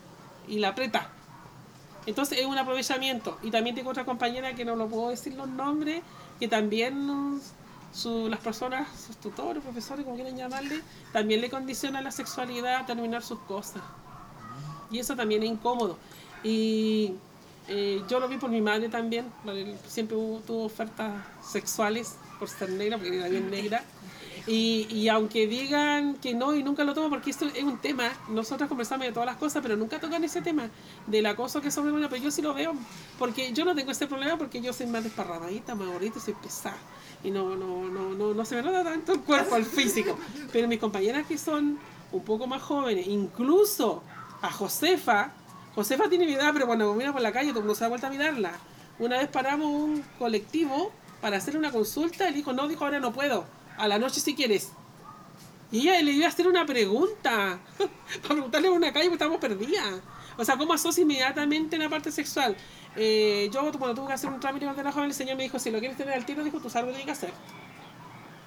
y 0.47 0.59
la 0.59 0.69
aprieta. 0.69 1.09
Entonces 2.05 2.39
es 2.39 2.45
un 2.45 2.57
aprovechamiento. 2.57 3.37
Y 3.43 3.51
también 3.51 3.75
tengo 3.75 3.91
otra 3.91 4.05
compañera 4.05 4.53
que 4.55 4.65
no 4.65 4.75
lo 4.75 4.87
puedo 4.87 5.09
decir 5.09 5.33
los 5.35 5.47
nombres, 5.47 6.01
que 6.39 6.47
también 6.47 7.39
su- 7.93 8.27
las 8.29 8.39
personas, 8.39 8.87
sus 9.05 9.17
tutores, 9.17 9.61
profesores, 9.61 10.03
como 10.03 10.15
quieran 10.15 10.35
llamarle, 10.35 10.81
también 11.13 11.41
le 11.41 11.49
condicionan 11.49 12.03
la 12.03 12.11
sexualidad 12.11 12.75
a 12.77 12.85
terminar 12.85 13.21
sus 13.21 13.39
cosas. 13.39 13.81
Y 14.89 14.99
eso 14.99 15.15
también 15.15 15.43
es 15.43 15.49
incómodo. 15.49 15.97
Y 16.43 17.13
eh, 17.67 18.01
yo 18.09 18.19
lo 18.19 18.27
vi 18.27 18.37
por 18.37 18.49
mi 18.49 18.61
madre 18.61 18.89
también, 18.89 19.31
siempre 19.87 20.17
tuvo 20.47 20.65
ofertas 20.65 21.11
sexuales 21.43 22.15
por 22.39 22.49
ser 22.49 22.69
negra, 22.71 22.97
porque 22.97 23.17
era 23.19 23.27
bien 23.27 23.49
negra. 23.51 23.83
Y, 24.47 24.87
y 24.89 25.07
aunque 25.09 25.45
digan 25.45 26.15
que 26.15 26.33
no 26.33 26.55
y 26.55 26.63
nunca 26.63 26.83
lo 26.83 26.93
toman, 26.93 27.09
porque 27.09 27.29
esto 27.29 27.45
es 27.45 27.63
un 27.63 27.77
tema, 27.77 28.09
nosotros 28.29 28.67
conversamos 28.67 29.05
de 29.05 29.13
todas 29.13 29.27
las 29.27 29.37
cosas, 29.37 29.61
pero 29.61 29.75
nunca 29.75 29.99
tocan 29.99 30.23
ese 30.23 30.41
tema 30.41 30.69
del 31.05 31.25
acoso 31.27 31.61
que 31.61 31.67
es 31.67 31.73
sobre 31.73 31.91
una, 31.91 32.09
pero 32.09 32.23
yo 32.23 32.31
sí 32.31 32.41
lo 32.41 32.53
veo, 32.53 32.73
porque 33.19 33.53
yo 33.53 33.65
no 33.65 33.75
tengo 33.75 33.91
ese 33.91 34.07
problema 34.07 34.37
porque 34.37 34.59
yo 34.61 34.73
soy 34.73 34.87
más 34.87 35.03
desparramadita, 35.03 35.75
más 35.75 35.87
gordita, 35.87 36.19
soy 36.19 36.33
pesada. 36.33 36.77
Y 37.23 37.29
no, 37.29 37.55
no, 37.55 37.87
no, 37.89 38.09
no, 38.09 38.33
no 38.33 38.45
se 38.45 38.55
me 38.55 38.63
nota 38.63 38.83
tanto 38.83 39.13
el 39.13 39.21
cuerpo, 39.21 39.55
el 39.55 39.65
físico. 39.65 40.17
Pero 40.51 40.67
mis 40.67 40.79
compañeras 40.79 41.27
que 41.27 41.37
son 41.37 41.77
un 42.11 42.23
poco 42.23 42.47
más 42.47 42.61
jóvenes, 42.61 43.07
incluso 43.07 44.01
a 44.41 44.51
Josefa, 44.51 45.31
Josefa 45.75 46.09
tiene 46.09 46.25
mi 46.25 46.33
edad, 46.33 46.51
pero 46.51 46.65
cuando 46.65 46.91
me 46.91 46.97
mira 46.97 47.13
por 47.13 47.21
la 47.21 47.31
calle 47.31 47.49
todo 47.49 47.59
el 47.59 47.65
mundo 47.65 47.75
se 47.75 47.81
da 47.81 47.89
vuelta 47.89 48.07
a 48.07 48.09
mirarla. 48.09 48.53
Una 48.99 49.19
vez 49.19 49.27
paramos 49.29 49.67
un 49.67 50.03
colectivo 50.19 50.91
para 51.21 51.37
hacerle 51.37 51.59
una 51.59 51.71
consulta, 51.71 52.27
él 52.27 52.33
dijo, 52.33 52.51
no, 52.53 52.67
dijo, 52.67 52.83
ahora 52.83 52.99
no 52.99 53.13
puedo, 53.13 53.45
a 53.81 53.87
la 53.87 53.97
noche 53.97 54.19
si 54.19 54.35
quieres. 54.35 54.71
Y 55.71 55.89
ella 55.89 56.01
le 56.01 56.11
iba 56.11 56.27
a 56.27 56.29
hacer 56.29 56.47
una 56.47 56.65
pregunta, 56.65 57.59
para 58.21 58.35
preguntarle 58.35 58.67
por 58.67 58.77
una 58.77 58.93
calle 58.93 59.05
porque 59.05 59.15
estábamos 59.15 59.41
perdidas. 59.41 60.01
O 60.37 60.45
sea, 60.45 60.55
¿cómo 60.55 60.73
asocia 60.73 61.01
inmediatamente 61.01 61.77
la 61.77 61.89
parte 61.89 62.11
sexual? 62.11 62.55
Eh, 62.95 63.49
yo 63.51 63.61
cuando 63.79 63.95
tuve 63.95 64.07
que 64.07 64.13
hacer 64.13 64.29
un 64.29 64.39
trámite 64.39 64.67
con 64.67 64.83
la 64.83 64.91
joven, 64.91 65.09
el 65.09 65.15
señor 65.15 65.35
me 65.35 65.43
dijo, 65.43 65.57
si 65.57 65.71
lo 65.71 65.79
quieres 65.79 65.97
tener 65.97 66.13
al 66.13 66.25
tiro, 66.25 66.43
dijo, 66.43 66.59
tú 66.59 66.69
sabes 66.69 66.87
lo 66.87 66.93
que 66.93 67.03
tienes 67.03 67.19
que 67.19 67.25
hacer. 67.25 67.33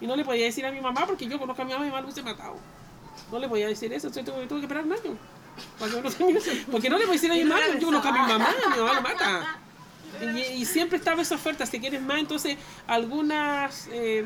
Y 0.00 0.06
no 0.06 0.14
le 0.14 0.24
podía 0.24 0.44
decir 0.44 0.64
a 0.66 0.70
mi 0.70 0.80
mamá 0.80 1.04
porque 1.06 1.26
yo 1.26 1.38
conozco 1.38 1.62
a 1.62 1.64
mi 1.64 1.72
mamá 1.72 1.84
y 1.84 1.86
mi 1.86 1.90
mamá 1.90 2.02
lo 2.02 2.06
hubiese 2.06 2.22
matado. 2.22 2.56
No 3.32 3.38
le 3.38 3.48
podía 3.48 3.66
decir 3.66 3.92
eso, 3.92 4.06
entonces 4.08 4.32
tuve, 4.32 4.46
tuve 4.46 4.60
que 4.60 4.66
esperar 4.66 4.84
un 4.84 4.92
año. 4.92 5.18
Para 5.78 5.90
que 5.90 6.10
termine. 6.10 6.40
Porque 6.70 6.90
no 6.90 6.96
le 6.96 7.04
puedo 7.04 7.14
decir 7.14 7.32
a 7.32 7.34
mi 7.34 7.44
mamá, 7.44 7.60
yo 7.78 7.86
conozco 7.86 8.08
a 8.08 8.12
mi 8.12 8.18
mamá, 8.18 8.54
mi 8.70 8.80
mamá 8.80 8.94
lo 8.94 9.02
mata. 9.02 9.63
Y, 10.24 10.62
y 10.62 10.64
siempre 10.64 10.98
estaba 10.98 11.22
esa 11.22 11.34
oferta, 11.34 11.66
si 11.66 11.80
quieres 11.80 12.02
más, 12.02 12.18
entonces 12.18 12.56
algunas, 12.86 13.88
eh, 13.92 14.24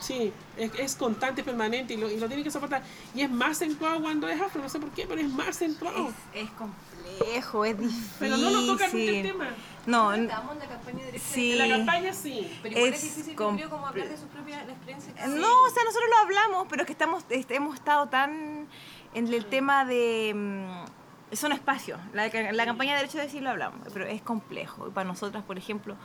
sí, 0.00 0.32
es, 0.56 0.70
es 0.78 0.94
constante, 0.96 1.40
es 1.40 1.44
permanente 1.44 1.94
y 1.94 1.96
lo, 1.96 2.10
y 2.10 2.18
lo 2.18 2.28
tiene 2.28 2.42
que 2.42 2.50
soportar. 2.50 2.82
Y 3.14 3.22
es 3.22 3.30
más 3.30 3.52
acentuado 3.52 4.00
cuando 4.02 4.28
es 4.28 4.40
afro, 4.40 4.62
no 4.62 4.68
sé 4.68 4.78
por 4.78 4.90
qué, 4.90 5.06
pero 5.06 5.20
es 5.20 5.28
más 5.28 5.48
acentuado. 5.48 6.12
Es 6.32 6.50
complejo, 6.50 7.64
es 7.64 7.78
difícil. 7.78 8.10
Pero 8.18 8.36
no 8.36 8.50
lo 8.50 8.66
toca 8.66 8.86
el 8.86 9.22
tema. 9.22 9.50
No, 9.86 10.14
Estamos 10.14 10.52
en 10.52 10.58
la 10.60 10.66
campaña 10.66 11.04
de 11.04 11.18
Sí. 11.18 11.52
En 11.52 11.58
la 11.58 11.76
campaña 11.76 12.12
sí. 12.12 12.58
Pero 12.62 12.78
igual 12.78 12.94
Es 12.94 13.02
difícil, 13.02 13.34
como 13.34 13.86
hablar 13.86 14.08
de 14.08 14.16
sus 14.16 14.26
propias 14.28 14.68
experiencias. 14.68 15.28
No, 15.28 15.62
o 15.62 15.70
sea, 15.70 15.84
nosotros 15.84 16.08
lo 16.10 16.18
hablamos, 16.18 16.66
pero 16.70 16.82
es 16.82 16.86
que 16.86 16.92
estamos, 16.92 17.24
este, 17.28 17.56
hemos 17.56 17.74
estado 17.74 18.08
tan 18.08 18.66
en 19.14 19.32
el 19.32 19.46
tema 19.46 19.84
de... 19.84 20.34
son 21.36 21.52
espacios. 21.52 21.98
La, 22.12 22.28
la 22.52 22.64
campaña 22.64 22.92
de 22.92 22.98
derecho 23.00 23.18
de 23.18 23.24
decir 23.24 23.42
lo 23.42 23.50
hablamos, 23.50 23.80
pero 23.92 24.06
es 24.06 24.22
complejo. 24.22 24.88
Y 24.88 24.90
para 24.90 25.06
nosotras, 25.08 25.42
por 25.44 25.58
ejemplo, 25.58 25.96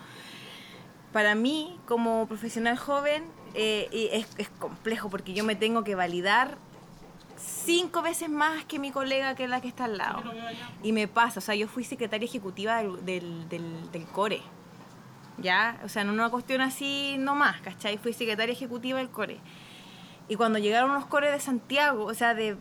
para 1.13 1.35
mí, 1.35 1.79
como 1.87 2.27
profesional 2.27 2.77
joven, 2.77 3.23
eh, 3.53 3.87
es, 4.13 4.27
es 4.37 4.49
complejo 4.49 5.09
porque 5.09 5.33
yo 5.33 5.43
me 5.43 5.55
tengo 5.55 5.83
que 5.83 5.95
validar 5.95 6.57
cinco 7.37 8.01
veces 8.01 8.29
más 8.29 8.65
que 8.65 8.79
mi 8.79 8.91
colega 8.91 9.33
que 9.35 9.47
la 9.47 9.61
que 9.61 9.67
está 9.69 9.85
al 9.85 9.97
lado. 9.97 10.21
Y 10.83 10.91
me 10.91 11.07
pasa, 11.07 11.39
o 11.39 11.41
sea, 11.41 11.55
yo 11.55 11.67
fui 11.67 11.83
secretaria 11.83 12.25
ejecutiva 12.25 12.77
del, 12.77 13.05
del, 13.05 13.49
del- 13.49 13.91
del 13.91 14.05
CORE. 14.05 14.41
¿Ya? 15.37 15.79
O 15.85 15.87
sea, 15.89 16.03
no 16.03 16.11
una 16.11 16.29
cuestión 16.29 16.59
así 16.59 17.15
nomás, 17.17 17.61
¿cachai? 17.61 17.97
Fui 17.97 18.11
secretaria 18.11 18.51
ejecutiva 18.51 18.97
del 18.97 19.09
CORE. 19.09 19.39
Y 20.29 20.35
cuando 20.35 20.59
llegaron 20.59 20.93
los 20.93 21.05
cores 21.07 21.33
de 21.33 21.39
Santiago, 21.39 22.05
o 22.05 22.13
sea, 22.13 22.35
de, 22.35 22.55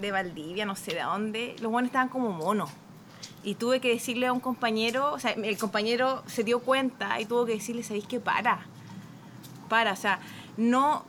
de 0.00 0.12
Valdivia, 0.12 0.66
no 0.66 0.76
sé 0.76 0.94
de 0.94 1.00
dónde, 1.00 1.56
los 1.60 1.72
buenos 1.72 1.88
estaban 1.88 2.10
como 2.10 2.30
monos. 2.30 2.70
Y 3.42 3.54
tuve 3.54 3.80
que 3.80 3.88
decirle 3.88 4.26
a 4.26 4.32
un 4.32 4.40
compañero, 4.40 5.12
o 5.14 5.18
sea, 5.18 5.30
el 5.30 5.56
compañero 5.56 6.22
se 6.26 6.44
dio 6.44 6.60
cuenta 6.60 7.18
y 7.18 7.24
tuvo 7.24 7.46
que 7.46 7.54
decirle, 7.54 7.82
¿sabéis 7.82 8.06
qué? 8.06 8.20
Para. 8.20 8.60
Para, 9.68 9.92
o 9.92 9.96
sea, 9.96 10.20
no... 10.56 11.04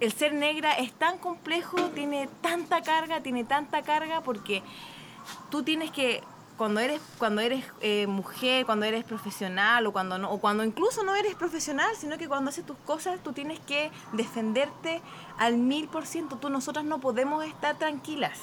El 0.00 0.12
ser 0.12 0.34
negra 0.34 0.72
es 0.72 0.92
tan 0.92 1.18
complejo, 1.18 1.78
tiene 1.94 2.28
tanta 2.40 2.82
carga, 2.82 3.20
tiene 3.20 3.44
tanta 3.44 3.82
carga 3.82 4.20
porque 4.22 4.64
tú 5.48 5.62
tienes 5.62 5.92
que 5.92 6.24
cuando 6.56 6.80
eres 6.80 7.00
cuando 7.18 7.40
eres 7.40 7.64
eh, 7.80 8.06
mujer 8.06 8.66
cuando 8.66 8.86
eres 8.86 9.04
profesional 9.04 9.86
o 9.86 9.92
cuando 9.92 10.18
no 10.18 10.30
o 10.30 10.38
cuando 10.38 10.64
incluso 10.64 11.02
no 11.04 11.14
eres 11.14 11.34
profesional 11.34 11.94
sino 11.96 12.18
que 12.18 12.28
cuando 12.28 12.50
haces 12.50 12.64
tus 12.64 12.76
cosas 12.78 13.20
tú 13.22 13.32
tienes 13.32 13.58
que 13.60 13.90
defenderte 14.12 15.02
al 15.38 15.56
mil 15.56 15.88
por 15.88 16.06
ciento. 16.06 16.36
Tú 16.36 16.50
nosotras 16.50 16.84
no 16.84 17.00
podemos 17.00 17.44
estar 17.44 17.78
tranquilas 17.78 18.38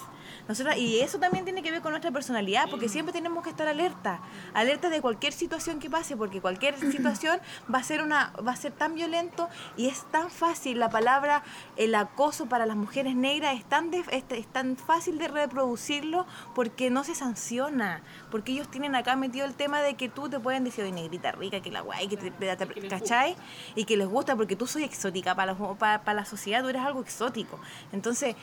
nosotras 0.50 0.76
y 0.78 1.00
eso 1.00 1.20
también 1.20 1.46
tiene 1.46 1.62
que 1.62 1.72
ver 1.72 1.82
con 1.82 1.92
nuestra 1.92 2.12
personalidad 2.12 2.70
porque 2.70 2.90
siempre 2.90 3.14
tenemos 3.14 3.44
que 3.44 3.52
estar 3.52 3.68
alerta 3.68 4.20
alerta 4.54 4.90
de 4.90 5.00
cualquier 5.00 5.32
situación 5.32 5.80
que 5.80 5.90
pase 5.90 6.18
porque 6.18 6.42
cualquier 6.42 6.78
situación 6.92 7.40
va 7.74 7.78
a 7.80 7.84
ser 7.84 8.02
una 8.02 8.34
va 8.46 8.52
a 8.52 8.56
ser 8.58 8.72
tan 8.74 8.96
violento 8.96 9.48
y 9.78 9.88
es 9.88 10.04
tan 10.12 10.30
fácil 10.32 10.80
la 10.80 10.90
palabra 10.90 11.44
el 11.78 11.94
acoso 11.96 12.48
para 12.48 12.66
las 12.66 12.76
mujeres 12.76 13.16
negras 13.16 13.56
es 13.56 13.64
tan 13.64 13.92
de- 13.92 14.04
es, 14.12 14.24
es 14.30 14.48
tan 14.48 14.76
fácil 14.76 15.18
de 15.20 15.28
reproducirlo 15.28 16.26
porque 16.56 16.90
no 16.90 17.04
se 17.04 17.14
sanciona 17.16 18.02
porque 18.32 18.52
ellos 18.52 18.70
tienen 18.72 18.96
acá 18.96 19.16
metido 19.16 19.46
el 19.46 19.54
tema 19.54 19.82
de 19.82 19.94
que 19.94 20.10
tú 20.10 20.30
te 20.30 20.40
pueden 20.40 20.64
decir 20.64 20.84
oye 20.84 20.94
negrita 20.94 21.32
rica 21.32 21.62
que 21.62 21.70
la 21.72 21.82
guay 21.82 22.08
que 22.08 22.18
te, 22.18 22.32
te- 22.32 22.56
te- 22.56 22.88
¿cachai? 22.88 23.36
y 23.76 23.86
que 23.86 23.96
les 23.98 24.08
gusta 24.08 24.36
porque 24.36 24.56
tú 24.56 24.66
soy 24.66 24.84
exótica 24.84 25.36
para, 25.36 25.54
para, 25.56 26.02
para 26.04 26.14
la 26.22 26.26
sociedad 26.26 26.64
tú 26.64 26.70
eres 26.70 26.82
algo 26.82 27.02
exótico 27.02 27.60
entonces 27.92 28.36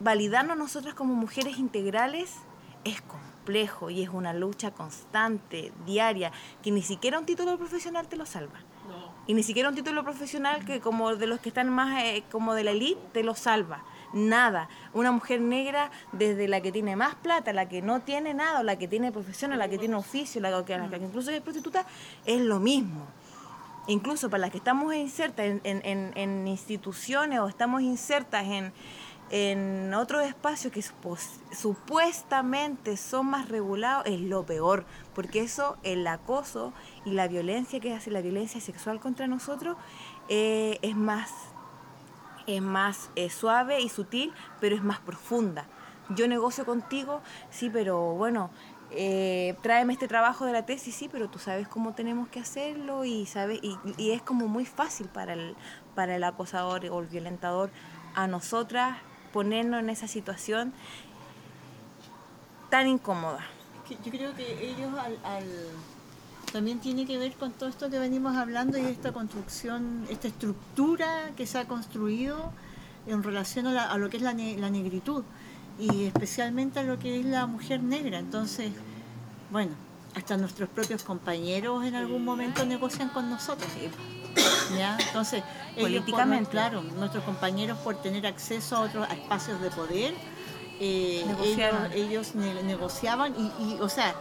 validarnos 0.00 0.56
nosotras 0.56 0.94
como 0.94 1.14
mujeres 1.14 1.58
integrales 1.58 2.34
es 2.84 3.00
complejo 3.02 3.90
y 3.90 4.02
es 4.02 4.08
una 4.10 4.32
lucha 4.32 4.70
constante, 4.72 5.72
diaria, 5.86 6.32
que 6.62 6.70
ni 6.70 6.82
siquiera 6.82 7.18
un 7.18 7.26
título 7.26 7.56
profesional 7.58 8.06
te 8.08 8.16
lo 8.16 8.26
salva. 8.26 8.58
Y 9.26 9.34
ni 9.34 9.42
siquiera 9.42 9.68
un 9.68 9.74
título 9.74 10.04
profesional 10.04 10.64
que 10.64 10.80
como 10.80 11.16
de 11.16 11.26
los 11.26 11.40
que 11.40 11.48
están 11.48 11.68
más 11.68 12.00
eh, 12.04 12.22
como 12.30 12.54
de 12.54 12.62
la 12.62 12.70
elite 12.70 13.00
te 13.12 13.24
lo 13.24 13.34
salva. 13.34 13.82
Nada. 14.12 14.68
Una 14.94 15.10
mujer 15.10 15.40
negra, 15.40 15.90
desde 16.12 16.46
la 16.46 16.60
que 16.60 16.70
tiene 16.70 16.94
más 16.94 17.16
plata, 17.16 17.52
la 17.52 17.68
que 17.68 17.82
no 17.82 18.00
tiene 18.02 18.34
nada, 18.34 18.60
o 18.60 18.62
la 18.62 18.76
que 18.78 18.86
tiene 18.86 19.10
profesión, 19.10 19.50
o 19.52 19.56
la 19.56 19.68
que 19.68 19.78
tiene 19.78 19.96
oficio, 19.96 20.40
la 20.40 20.64
que, 20.64 20.78
la 20.78 20.88
que 20.88 21.04
incluso 21.04 21.32
es 21.32 21.40
prostituta, 21.40 21.84
es 22.24 22.40
lo 22.40 22.60
mismo. 22.60 23.04
Incluso 23.88 24.30
para 24.30 24.42
las 24.42 24.50
que 24.52 24.58
estamos 24.58 24.94
insertas 24.94 25.46
en, 25.46 25.60
en- 25.64 25.80
en- 25.84 26.12
en 26.16 26.46
instituciones 26.46 27.40
o 27.40 27.48
estamos 27.48 27.82
insertas 27.82 28.44
en, 28.44 28.72
en 29.30 29.92
otros 29.94 30.24
espacios 30.24 30.72
que 30.72 30.82
supuestamente 31.52 32.96
son 32.96 33.26
más 33.26 33.48
regulados, 33.48 34.06
es 34.06 34.20
lo 34.20 34.44
peor. 34.44 34.84
Porque 35.14 35.40
eso, 35.40 35.76
el 35.82 36.06
acoso 36.06 36.72
y 37.04 37.10
la 37.12 37.26
violencia 37.28 37.80
que 37.80 37.92
hace 37.92 38.10
la 38.10 38.20
violencia 38.20 38.60
sexual 38.60 39.00
contra 39.00 39.26
nosotros, 39.26 39.76
eh, 40.28 40.78
es 40.82 40.96
más 40.96 41.30
es 42.46 42.62
más 42.62 43.10
eh, 43.16 43.28
suave 43.28 43.80
y 43.80 43.88
sutil, 43.88 44.32
pero 44.60 44.76
es 44.76 44.82
más 44.82 45.00
profunda. 45.00 45.66
Yo 46.10 46.28
negocio 46.28 46.64
contigo, 46.64 47.20
sí, 47.50 47.70
pero 47.70 48.14
bueno, 48.14 48.50
eh, 48.92 49.56
tráeme 49.62 49.92
este 49.94 50.06
trabajo 50.06 50.44
de 50.44 50.52
la 50.52 50.64
tesis, 50.64 50.94
sí, 50.94 51.08
pero 51.10 51.28
tú 51.28 51.40
sabes 51.40 51.66
cómo 51.66 51.94
tenemos 51.94 52.28
que 52.28 52.38
hacerlo 52.38 53.04
y 53.04 53.26
sabes 53.26 53.58
y, 53.62 53.76
y 53.96 54.12
es 54.12 54.22
como 54.22 54.46
muy 54.46 54.64
fácil 54.64 55.08
para 55.08 55.32
el, 55.32 55.56
para 55.96 56.14
el 56.14 56.22
acosador 56.22 56.86
o 56.86 57.00
el 57.00 57.06
violentador 57.08 57.70
a 58.14 58.28
nosotras 58.28 58.96
ponernos 59.40 59.80
en 59.80 59.90
esa 59.90 60.08
situación 60.08 60.72
tan 62.70 62.88
incómoda. 62.88 63.40
yo 64.02 64.10
creo 64.10 64.34
que 64.34 64.70
ellos 64.70 64.88
al, 64.98 65.18
al- 65.24 65.68
también 66.52 66.78
tiene 66.80 67.04
que 67.04 67.18
ver 67.18 67.34
con 67.34 67.52
todo 67.52 67.68
esto 67.68 67.90
que 67.90 67.98
venimos 67.98 68.34
hablando 68.34 68.78
y 68.78 68.86
esta 68.86 69.12
construcción, 69.12 70.06
esta 70.08 70.28
estructura 70.28 71.32
que 71.36 71.46
se 71.46 71.58
ha 71.58 71.66
construido 71.68 72.50
en 73.06 73.22
relación 73.22 73.66
a, 73.66 73.72
la- 73.72 73.90
a 73.92 73.98
lo 73.98 74.08
que 74.08 74.16
es 74.16 74.22
la, 74.22 74.32
ne- 74.32 74.56
la 74.56 74.70
negritud 74.70 75.22
y 75.78 76.04
especialmente 76.06 76.78
a 76.80 76.82
lo 76.84 76.98
que 76.98 77.20
es 77.20 77.26
la 77.26 77.44
mujer 77.46 77.82
negra. 77.82 78.18
Entonces, 78.18 78.72
bueno, 79.50 79.72
hasta 80.14 80.38
nuestros 80.38 80.70
propios 80.70 81.02
compañeros 81.04 81.84
en 81.84 81.94
algún 81.94 82.24
momento 82.24 82.64
negocian 82.64 83.10
con 83.10 83.28
nosotros. 83.28 83.68
¿Ya? 84.76 84.96
Entonces, 85.06 85.42
Políticamente. 85.78 86.50
claro, 86.50 86.82
nuestros 86.82 87.24
compañeros 87.24 87.78
por 87.78 87.96
tener 88.02 88.26
acceso 88.26 88.76
a 88.76 88.80
otros 88.80 89.08
espacios 89.10 89.60
de 89.60 89.70
poder, 89.70 90.14
eh, 90.80 91.22
ellos, 91.24 91.26
Negociaron. 91.38 91.92
ellos 91.92 92.34
ne- 92.34 92.62
negociaban 92.62 93.34
y, 93.38 93.74
y, 93.74 93.78
o 93.80 93.88
sea, 93.88 94.14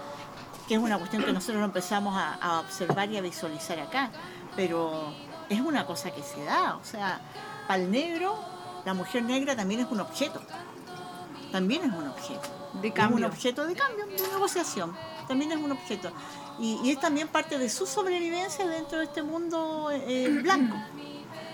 que 0.67 0.75
es 0.75 0.79
una 0.79 0.97
cuestión 0.97 1.23
que 1.23 1.31
nosotros 1.33 1.63
empezamos 1.63 2.15
a, 2.17 2.35
a 2.35 2.59
observar 2.61 3.09
y 3.11 3.17
a 3.17 3.21
visualizar 3.21 3.79
acá, 3.79 4.09
pero 4.55 5.13
es 5.49 5.59
una 5.61 5.85
cosa 5.85 6.11
que 6.11 6.23
se 6.23 6.43
da, 6.43 6.75
o 6.77 6.83
sea, 6.85 7.19
para 7.67 7.81
el 7.83 7.91
negro, 7.91 8.37
la 8.85 8.93
mujer 8.93 9.23
negra 9.23 9.55
también 9.55 9.81
es 9.81 9.87
un 9.91 9.99
objeto, 9.99 10.41
también 11.51 11.83
es 11.83 11.93
un 11.93 12.07
objeto. 12.07 12.49
De 12.81 12.89
Es 12.89 12.93
cambio. 12.93 13.17
un 13.17 13.23
objeto 13.31 13.65
de 13.65 13.73
cambio, 13.73 14.05
de 14.05 14.27
negociación. 14.33 14.93
También 15.29 15.51
es 15.53 15.57
un 15.57 15.71
objeto. 15.71 16.11
Y, 16.59 16.79
y 16.83 16.91
es 16.91 16.99
también 16.99 17.27
parte 17.27 17.57
de 17.57 17.69
su 17.69 17.85
sobrevivencia 17.85 18.65
dentro 18.67 18.99
de 18.99 19.05
este 19.05 19.23
mundo 19.23 19.89
eh, 19.91 20.29
blanco. 20.41 20.77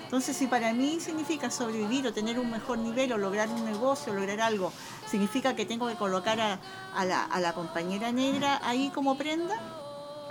Entonces, 0.04 0.36
si 0.36 0.48
para 0.48 0.74
mí 0.74 1.00
significa 1.00 1.50
sobrevivir 1.50 2.06
o 2.06 2.14
tener 2.14 2.38
un 2.38 2.52
mejor 2.52 2.78
nivel 2.78 3.14
o 3.14 3.18
lograr 3.18 3.48
un 3.48 3.64
negocio, 3.64 4.14
lograr 4.14 4.42
algo, 4.42 4.74
significa 5.10 5.56
que 5.56 5.66
tengo 5.66 5.88
que 5.88 5.96
colocar 5.96 6.40
a, 6.42 6.60
a 6.94 7.06
la, 7.06 7.24
a 7.24 7.40
la 7.40 7.54
compañera 7.54 8.12
negra 8.12 8.60
ahí 8.64 8.90
como 8.94 9.18
prenda, 9.18 9.56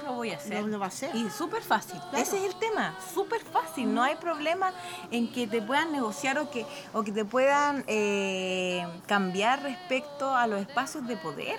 Lo 0.04 0.12
voy 0.16 0.32
a 0.32 0.36
hacer. 0.36 0.60
lo, 0.60 0.68
lo 0.68 0.78
va 0.78 0.84
a 0.84 0.88
hacer. 0.88 1.16
Y 1.16 1.30
súper 1.30 1.62
fácil. 1.62 1.98
Claro. 1.98 2.18
Ese 2.18 2.36
es 2.36 2.52
el 2.52 2.58
tema. 2.60 2.94
Súper 3.14 3.40
fácil. 3.40 3.92
No 3.94 4.02
hay 4.02 4.16
problema 4.16 4.72
en 5.10 5.32
que 5.32 5.46
te 5.46 5.62
puedan 5.62 5.92
negociar 5.92 6.38
o 6.38 6.50
que, 6.50 6.66
o 6.92 7.02
que 7.02 7.12
te 7.12 7.24
puedan 7.24 7.82
eh, 7.86 8.86
cambiar 9.06 9.62
respecto 9.62 10.36
a 10.36 10.46
los 10.46 10.60
espacios 10.60 11.06
de 11.06 11.16
poder. 11.16 11.58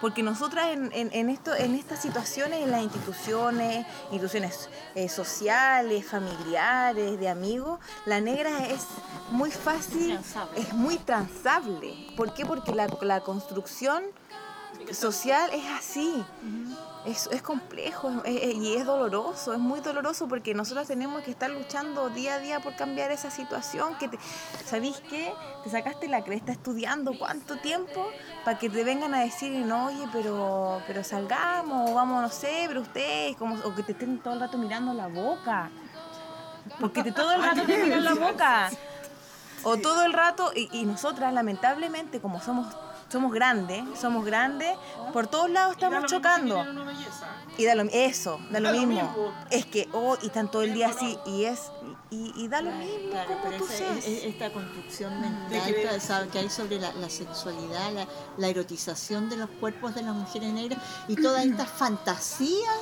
Porque 0.00 0.22
nosotras 0.22 0.68
en, 0.68 0.90
en, 0.92 1.10
en 1.12 1.28
esto, 1.28 1.54
en 1.54 1.74
estas 1.74 2.00
situaciones, 2.00 2.62
en 2.62 2.70
las 2.70 2.82
instituciones, 2.82 3.86
instituciones 4.10 4.68
eh, 4.94 5.08
sociales, 5.08 6.06
familiares, 6.06 7.18
de 7.18 7.28
amigos, 7.28 7.80
la 8.06 8.20
negra 8.20 8.66
es 8.66 8.86
muy 9.30 9.50
fácil, 9.50 10.12
Transable. 10.12 10.60
es 10.60 10.72
muy 10.72 10.98
transable. 10.98 11.94
¿Por 12.16 12.32
qué? 12.34 12.46
Porque 12.46 12.74
la, 12.74 12.86
la 13.02 13.20
construcción 13.20 14.04
social 14.92 15.50
es 15.52 15.64
así. 15.66 16.24
Es, 17.06 17.28
es 17.32 17.40
complejo 17.40 18.10
y 18.26 18.74
es 18.74 18.84
doloroso, 18.84 19.54
es 19.54 19.58
muy 19.58 19.80
doloroso 19.80 20.28
porque 20.28 20.52
nosotros 20.52 20.88
tenemos 20.88 21.22
que 21.22 21.30
estar 21.30 21.48
luchando 21.48 22.10
día 22.10 22.34
a 22.34 22.38
día 22.38 22.60
por 22.60 22.76
cambiar 22.76 23.10
esa 23.12 23.30
situación. 23.30 23.96
Que 23.96 24.10
¿Sabéis 24.66 25.00
qué? 25.08 25.32
Te 25.64 25.70
sacaste 25.70 26.08
la 26.08 26.22
cresta 26.22 26.52
estudiando 26.52 27.16
cuánto 27.16 27.56
tiempo 27.56 28.06
para 28.44 28.58
que 28.58 28.68
te 28.68 28.84
vengan 28.84 29.14
a 29.14 29.20
decir, 29.20 29.52
no, 29.64 29.86
oye, 29.86 30.06
pero, 30.12 30.82
pero 30.86 31.02
salgamos, 31.02 31.90
o 31.90 31.94
vamos, 31.94 32.20
no 32.20 32.28
sé, 32.28 32.64
pero 32.66 32.82
ustedes, 32.82 33.36
como, 33.36 33.54
o 33.64 33.74
que 33.74 33.84
te 33.84 33.92
estén 33.92 34.18
todo 34.18 34.34
el 34.34 34.40
rato 34.40 34.58
mirando 34.58 34.92
la 34.92 35.06
boca. 35.06 35.70
Porque 36.78 37.02
te, 37.02 37.12
todo 37.12 37.32
el 37.32 37.42
rato 37.42 37.62
te 37.64 37.84
miran 37.84 38.04
la 38.04 38.14
boca. 38.14 38.70
O 39.62 39.76
todo 39.78 40.04
el 40.04 40.12
rato, 40.12 40.52
y, 40.54 40.68
y 40.72 40.84
nosotras 40.84 41.32
lamentablemente, 41.32 42.20
como 42.20 42.40
somos 42.40 42.66
somos 43.08 43.32
grandes, 43.32 43.84
somos 43.98 44.24
grandes, 44.24 44.76
por 45.12 45.26
todos 45.26 45.50
lados 45.50 45.72
estamos 45.74 46.04
chocando. 46.06 46.64
Y 47.56 47.64
da 47.64 47.74
lo, 47.74 47.82
eso, 47.84 48.38
da 48.50 48.60
lo 48.60 48.70
mismo. 48.72 49.32
Es 49.50 49.66
que, 49.66 49.88
oh, 49.92 50.16
y 50.22 50.26
están 50.26 50.48
todo 50.50 50.62
el 50.62 50.74
día 50.74 50.88
así, 50.88 51.18
y 51.26 51.44
es, 51.44 51.72
y, 52.10 52.32
y 52.36 52.46
da 52.48 52.62
lo 52.62 52.70
mismo 52.70 53.10
Claro, 53.10 53.28
como 53.30 53.42
pero 53.42 53.56
tú 53.58 53.64
esa- 53.64 53.76
seas. 53.76 53.96
es- 54.06 54.24
esta 54.24 54.52
construcción 54.52 55.20
mental 55.20 56.28
que 56.30 56.38
hay 56.38 56.48
sobre 56.50 56.78
la, 56.78 56.92
la 56.94 57.10
sexualidad, 57.10 57.92
la, 57.92 58.06
la 58.36 58.48
erotización 58.48 59.28
de 59.28 59.38
los 59.38 59.50
cuerpos 59.50 59.94
de 59.96 60.02
las 60.02 60.14
mujeres 60.14 60.52
negras 60.52 60.80
y 61.08 61.16
todas 61.16 61.44
estas 61.44 61.68
fantasías 61.78 62.76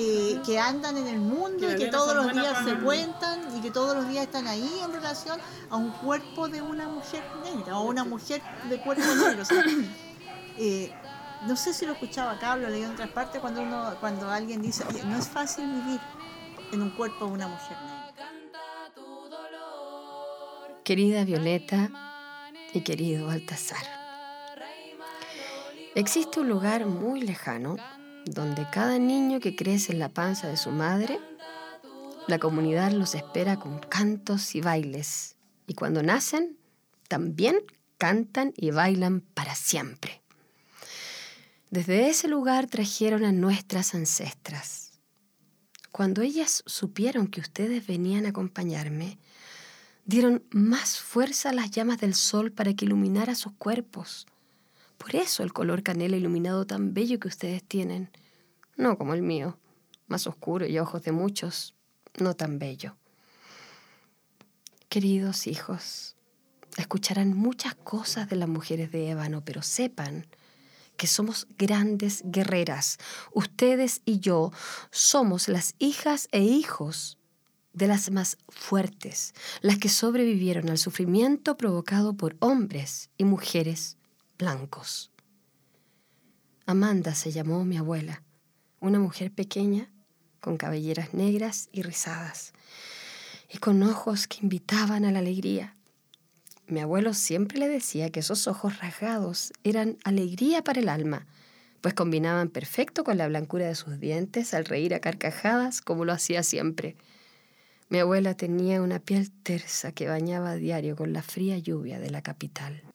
eh, 0.00 0.40
que 0.46 0.60
andan 0.60 0.96
en 0.96 1.08
el 1.08 1.18
mundo 1.18 1.66
Que 1.66 1.72
y 1.72 1.76
que 1.76 1.86
todos 1.88 2.14
los 2.14 2.32
días 2.32 2.64
se 2.64 2.76
cuentan 2.76 3.40
y 3.56 3.60
que 3.60 3.72
todos 3.72 3.96
los 3.96 4.08
días 4.08 4.26
están 4.26 4.46
ahí 4.46 4.80
en 4.84 4.92
relación 4.92 5.40
a 5.70 5.76
un 5.76 5.90
cuerpo 5.90 6.48
de 6.48 6.62
una 6.62 6.86
mujer 6.86 7.24
negra 7.42 7.78
o 7.78 7.82
una 7.82 8.04
mujer 8.04 8.40
de 8.70 8.80
cuerpo 8.80 9.02
negro. 9.02 9.42
o 9.42 9.44
sea, 9.44 9.64
eh, 10.56 10.92
no 11.48 11.56
sé 11.56 11.74
si 11.74 11.84
lo 11.84 11.94
escuchaba 11.94 12.30
acá 12.30 12.52
o 12.52 12.58
lo 12.58 12.68
leí 12.68 12.82
en 12.84 12.92
otras 12.92 13.08
partes 13.10 13.40
cuando 13.40 13.60
uno 13.60 13.96
cuando 13.98 14.30
alguien 14.30 14.62
dice 14.62 14.84
"Oye, 14.88 15.02
no 15.02 15.18
es 15.18 15.26
fácil 15.26 15.66
vivir 15.66 16.00
en 16.70 16.82
un 16.82 16.90
cuerpo 16.90 17.26
de 17.26 17.32
una 17.32 17.48
mujer 17.48 17.76
negra. 17.82 18.14
Querida 20.84 21.24
Violeta 21.24 21.90
y 22.72 22.82
querido 22.82 23.26
Baltasar, 23.26 23.84
existe 25.96 26.38
un 26.38 26.48
lugar 26.48 26.86
muy 26.86 27.22
lejano 27.22 27.76
donde 28.30 28.66
cada 28.70 28.98
niño 28.98 29.40
que 29.40 29.56
crece 29.56 29.92
en 29.92 29.98
la 29.98 30.08
panza 30.08 30.48
de 30.48 30.56
su 30.56 30.70
madre, 30.70 31.18
la 32.26 32.38
comunidad 32.38 32.92
los 32.92 33.14
espera 33.14 33.58
con 33.58 33.78
cantos 33.78 34.54
y 34.54 34.60
bailes. 34.60 35.36
Y 35.66 35.74
cuando 35.74 36.02
nacen, 36.02 36.58
también 37.08 37.58
cantan 37.96 38.52
y 38.56 38.70
bailan 38.70 39.20
para 39.20 39.54
siempre. 39.54 40.22
Desde 41.70 42.08
ese 42.08 42.28
lugar 42.28 42.66
trajeron 42.66 43.24
a 43.24 43.32
nuestras 43.32 43.94
ancestras. 43.94 44.92
Cuando 45.90 46.22
ellas 46.22 46.62
supieron 46.66 47.26
que 47.26 47.40
ustedes 47.40 47.86
venían 47.86 48.26
a 48.26 48.30
acompañarme, 48.30 49.18
dieron 50.04 50.42
más 50.50 50.98
fuerza 50.98 51.50
a 51.50 51.52
las 51.52 51.70
llamas 51.70 51.98
del 51.98 52.14
sol 52.14 52.52
para 52.52 52.72
que 52.74 52.84
iluminara 52.84 53.34
sus 53.34 53.52
cuerpos. 53.52 54.26
Por 54.98 55.16
eso 55.16 55.42
el 55.42 55.52
color 55.52 55.82
canela 55.82 56.16
iluminado 56.16 56.66
tan 56.66 56.92
bello 56.92 57.18
que 57.18 57.28
ustedes 57.28 57.62
tienen. 57.64 58.10
No 58.76 58.98
como 58.98 59.14
el 59.14 59.22
mío, 59.22 59.58
más 60.08 60.26
oscuro 60.26 60.66
y 60.66 60.78
ojos 60.78 61.02
de 61.02 61.12
muchos, 61.12 61.74
no 62.20 62.34
tan 62.34 62.58
bello. 62.58 62.96
Queridos 64.88 65.46
hijos, 65.46 66.16
escucharán 66.76 67.36
muchas 67.36 67.74
cosas 67.74 68.28
de 68.28 68.36
las 68.36 68.48
mujeres 68.48 68.90
de 68.90 69.10
ébano, 69.10 69.44
pero 69.44 69.62
sepan 69.62 70.26
que 70.96 71.06
somos 71.06 71.46
grandes 71.56 72.22
guerreras. 72.24 72.98
Ustedes 73.32 74.02
y 74.04 74.18
yo 74.18 74.52
somos 74.90 75.48
las 75.48 75.74
hijas 75.78 76.28
e 76.32 76.42
hijos 76.42 77.18
de 77.72 77.86
las 77.86 78.10
más 78.10 78.36
fuertes, 78.48 79.34
las 79.60 79.78
que 79.78 79.88
sobrevivieron 79.88 80.68
al 80.68 80.78
sufrimiento 80.78 81.56
provocado 81.56 82.14
por 82.14 82.36
hombres 82.40 83.10
y 83.16 83.24
mujeres 83.24 83.96
blancos. 84.38 85.10
Amanda 86.64 87.14
se 87.14 87.32
llamó 87.32 87.64
mi 87.64 87.76
abuela, 87.76 88.22
una 88.78 89.00
mujer 89.00 89.32
pequeña, 89.32 89.90
con 90.40 90.56
cabelleras 90.56 91.12
negras 91.12 91.68
y 91.72 91.82
rizadas, 91.82 92.52
y 93.52 93.58
con 93.58 93.82
ojos 93.82 94.28
que 94.28 94.38
invitaban 94.42 95.04
a 95.04 95.10
la 95.10 95.18
alegría. 95.18 95.74
Mi 96.68 96.80
abuelo 96.80 97.14
siempre 97.14 97.58
le 97.58 97.68
decía 97.68 98.10
que 98.10 98.20
esos 98.20 98.46
ojos 98.46 98.78
rasgados 98.78 99.52
eran 99.64 99.98
alegría 100.04 100.62
para 100.62 100.80
el 100.80 100.88
alma, 100.88 101.26
pues 101.80 101.94
combinaban 101.94 102.48
perfecto 102.48 103.02
con 103.02 103.18
la 103.18 103.26
blancura 103.26 103.66
de 103.66 103.74
sus 103.74 103.98
dientes 103.98 104.54
al 104.54 104.66
reír 104.66 104.94
a 104.94 105.00
carcajadas 105.00 105.80
como 105.80 106.04
lo 106.04 106.12
hacía 106.12 106.44
siempre. 106.44 106.96
Mi 107.88 107.98
abuela 107.98 108.34
tenía 108.34 108.82
una 108.82 109.00
piel 109.00 109.32
tersa 109.42 109.90
que 109.92 110.06
bañaba 110.06 110.50
a 110.50 110.56
diario 110.56 110.94
con 110.94 111.12
la 111.12 111.22
fría 111.22 111.58
lluvia 111.58 111.98
de 111.98 112.10
la 112.10 112.22
capital. 112.22 112.87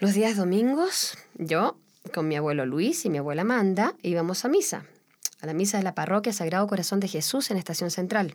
Los 0.00 0.14
días 0.14 0.34
domingos, 0.34 1.18
yo, 1.34 1.76
con 2.14 2.26
mi 2.26 2.34
abuelo 2.34 2.64
Luis 2.64 3.04
y 3.04 3.10
mi 3.10 3.18
abuela 3.18 3.42
Amanda, 3.42 3.94
íbamos 4.00 4.46
a 4.46 4.48
misa, 4.48 4.86
a 5.42 5.46
la 5.46 5.52
misa 5.52 5.76
de 5.76 5.84
la 5.84 5.94
parroquia 5.94 6.32
Sagrado 6.32 6.66
Corazón 6.68 7.00
de 7.00 7.08
Jesús 7.08 7.50
en 7.50 7.58
Estación 7.58 7.90
Central. 7.90 8.34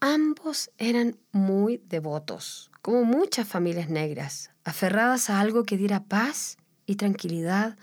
Ambos 0.00 0.70
eran 0.76 1.16
muy 1.32 1.80
devotos, 1.88 2.70
como 2.82 3.02
muchas 3.04 3.48
familias 3.48 3.88
negras, 3.88 4.50
aferradas 4.62 5.30
a 5.30 5.40
algo 5.40 5.64
que 5.64 5.78
diera 5.78 6.04
paz 6.04 6.58
y 6.84 6.96
tranquilidad 6.96 7.78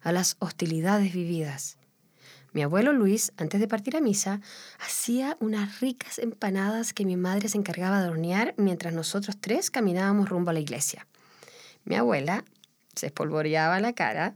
a 0.00 0.12
las 0.12 0.36
hostilidades 0.38 1.12
vividas. 1.12 1.76
Mi 2.52 2.62
abuelo 2.62 2.92
Luis, 2.92 3.32
antes 3.36 3.58
de 3.58 3.66
partir 3.66 3.96
a 3.96 4.00
misa, 4.00 4.40
hacía 4.78 5.36
unas 5.40 5.80
ricas 5.80 6.20
empanadas 6.20 6.92
que 6.92 7.04
mi 7.04 7.16
madre 7.16 7.48
se 7.48 7.58
encargaba 7.58 8.00
de 8.00 8.10
hornear 8.10 8.54
mientras 8.58 8.94
nosotros 8.94 9.38
tres 9.40 9.72
caminábamos 9.72 10.28
rumbo 10.28 10.50
a 10.50 10.54
la 10.54 10.60
iglesia. 10.60 11.04
Mi 11.84 11.96
abuela 11.96 12.44
se 12.94 13.06
espolvoreaba 13.06 13.80
la 13.80 13.92
cara, 13.92 14.34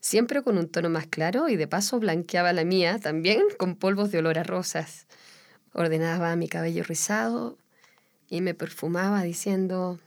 siempre 0.00 0.42
con 0.42 0.58
un 0.58 0.68
tono 0.68 0.90
más 0.90 1.06
claro 1.06 1.48
y 1.48 1.56
de 1.56 1.68
paso 1.68 2.00
blanqueaba 2.00 2.52
la 2.52 2.64
mía 2.64 2.98
también 2.98 3.42
con 3.58 3.76
polvos 3.76 4.10
de 4.10 4.18
olor 4.18 4.38
a 4.38 4.42
rosas. 4.42 5.06
Ordenaba 5.72 6.34
mi 6.36 6.48
cabello 6.48 6.82
rizado 6.82 7.56
y 8.28 8.40
me 8.40 8.54
perfumaba 8.54 9.22
diciendo, 9.22 9.98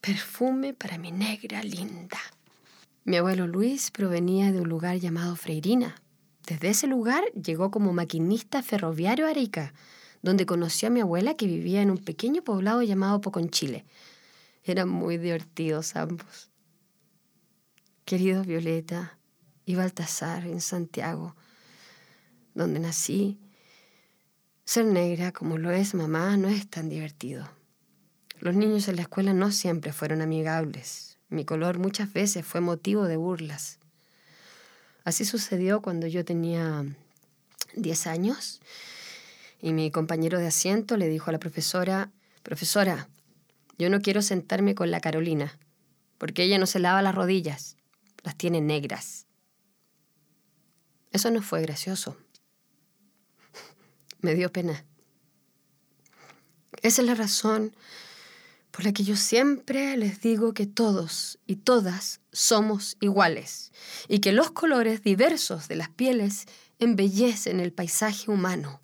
perfume 0.00 0.74
para 0.74 0.98
mi 0.98 1.12
negra 1.12 1.62
linda. 1.62 2.18
Mi 3.04 3.16
abuelo 3.16 3.46
Luis 3.46 3.90
provenía 3.90 4.52
de 4.52 4.60
un 4.60 4.68
lugar 4.68 4.96
llamado 4.98 5.34
Freirina. 5.36 5.96
Desde 6.46 6.68
ese 6.68 6.86
lugar 6.86 7.24
llegó 7.32 7.70
como 7.70 7.92
maquinista 7.92 8.62
ferroviario 8.62 9.26
a 9.26 9.30
Arica, 9.30 9.74
donde 10.22 10.46
conoció 10.46 10.88
a 10.88 10.90
mi 10.90 11.00
abuela 11.00 11.34
que 11.34 11.46
vivía 11.46 11.82
en 11.82 11.90
un 11.90 11.98
pequeño 11.98 12.42
poblado 12.42 12.82
llamado 12.82 13.20
Poconchile. 13.20 13.84
Eran 14.64 14.88
muy 14.88 15.18
divertidos 15.18 15.96
ambos. 15.96 16.50
Queridos 18.04 18.46
Violeta 18.46 19.18
y 19.64 19.74
Baltasar 19.74 20.46
en 20.46 20.60
Santiago, 20.60 21.34
donde 22.54 22.78
nací, 22.80 23.38
ser 24.64 24.84
negra 24.84 25.32
como 25.32 25.58
lo 25.58 25.70
es 25.70 25.94
mamá 25.94 26.36
no 26.36 26.48
es 26.48 26.68
tan 26.68 26.88
divertido. 26.88 27.48
Los 28.38 28.54
niños 28.54 28.88
en 28.88 28.96
la 28.96 29.02
escuela 29.02 29.32
no 29.32 29.52
siempre 29.52 29.92
fueron 29.92 30.20
amigables. 30.20 31.18
Mi 31.28 31.44
color 31.44 31.78
muchas 31.78 32.12
veces 32.12 32.44
fue 32.44 32.60
motivo 32.60 33.04
de 33.04 33.16
burlas. 33.16 33.78
Así 35.04 35.24
sucedió 35.24 35.82
cuando 35.82 36.06
yo 36.06 36.24
tenía 36.24 36.84
10 37.74 38.06
años 38.06 38.60
y 39.60 39.72
mi 39.72 39.90
compañero 39.90 40.38
de 40.38 40.48
asiento 40.48 40.96
le 40.96 41.08
dijo 41.08 41.30
a 41.30 41.32
la 41.32 41.38
profesora, 41.38 42.10
profesora, 42.42 43.08
yo 43.78 43.90
no 43.90 44.00
quiero 44.00 44.22
sentarme 44.22 44.74
con 44.74 44.90
la 44.90 45.00
Carolina, 45.00 45.58
porque 46.18 46.44
ella 46.44 46.58
no 46.58 46.66
se 46.66 46.78
lava 46.78 47.02
las 47.02 47.14
rodillas, 47.14 47.76
las 48.22 48.36
tiene 48.36 48.60
negras. 48.60 49.26
Eso 51.10 51.30
no 51.30 51.42
fue 51.42 51.62
gracioso. 51.62 52.16
Me 54.20 54.34
dio 54.34 54.52
pena. 54.52 54.84
Esa 56.82 57.02
es 57.02 57.06
la 57.06 57.14
razón 57.14 57.74
por 58.72 58.84
la 58.84 58.92
que 58.92 59.04
yo 59.04 59.16
siempre 59.16 59.96
les 59.96 60.20
digo 60.22 60.54
que 60.54 60.66
todos 60.66 61.38
y 61.46 61.56
todas 61.56 62.20
somos 62.32 62.96
iguales 63.00 63.70
y 64.08 64.20
que 64.20 64.32
los 64.32 64.50
colores 64.50 65.02
diversos 65.02 65.68
de 65.68 65.76
las 65.76 65.90
pieles 65.90 66.46
embellecen 66.78 67.60
el 67.60 67.72
paisaje 67.72 68.30
humano. 68.30 68.80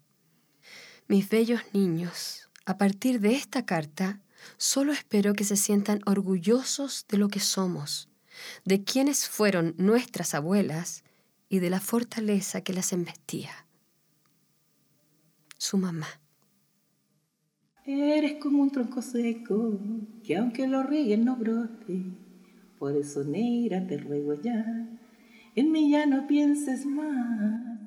Mis 1.08 1.28
bellos 1.30 1.62
niños, 1.72 2.50
a 2.66 2.76
partir 2.76 3.20
de 3.20 3.34
esta 3.34 3.64
carta, 3.64 4.20
solo 4.56 4.92
espero 4.92 5.34
que 5.34 5.44
se 5.44 5.56
sientan 5.56 6.00
orgullosos 6.06 7.06
de 7.08 7.18
lo 7.18 7.28
que 7.28 7.40
somos, 7.40 8.08
de 8.64 8.84
quienes 8.84 9.28
fueron 9.28 9.74
nuestras 9.78 10.34
abuelas 10.34 11.04
y 11.48 11.58
de 11.58 11.70
la 11.70 11.80
fortaleza 11.80 12.62
que 12.62 12.72
las 12.72 12.92
embestía. 12.92 13.66
Su 15.56 15.78
mamá. 15.78 16.08
Eres 17.84 18.34
como 18.42 18.62
un 18.62 18.70
tronco 18.70 19.00
seco, 19.00 19.78
que 20.22 20.36
aunque 20.36 20.66
lo 20.66 20.82
rieguen 20.82 21.24
no 21.24 21.36
brote. 21.36 22.04
Por 22.78 22.94
eso, 22.96 23.24
negra, 23.24 23.86
te 23.86 23.96
ruego 23.96 24.34
ya, 24.34 24.64
en 25.56 25.72
mí 25.72 25.90
ya 25.90 26.06
no 26.06 26.26
pienses 26.26 26.86
más. 26.86 27.78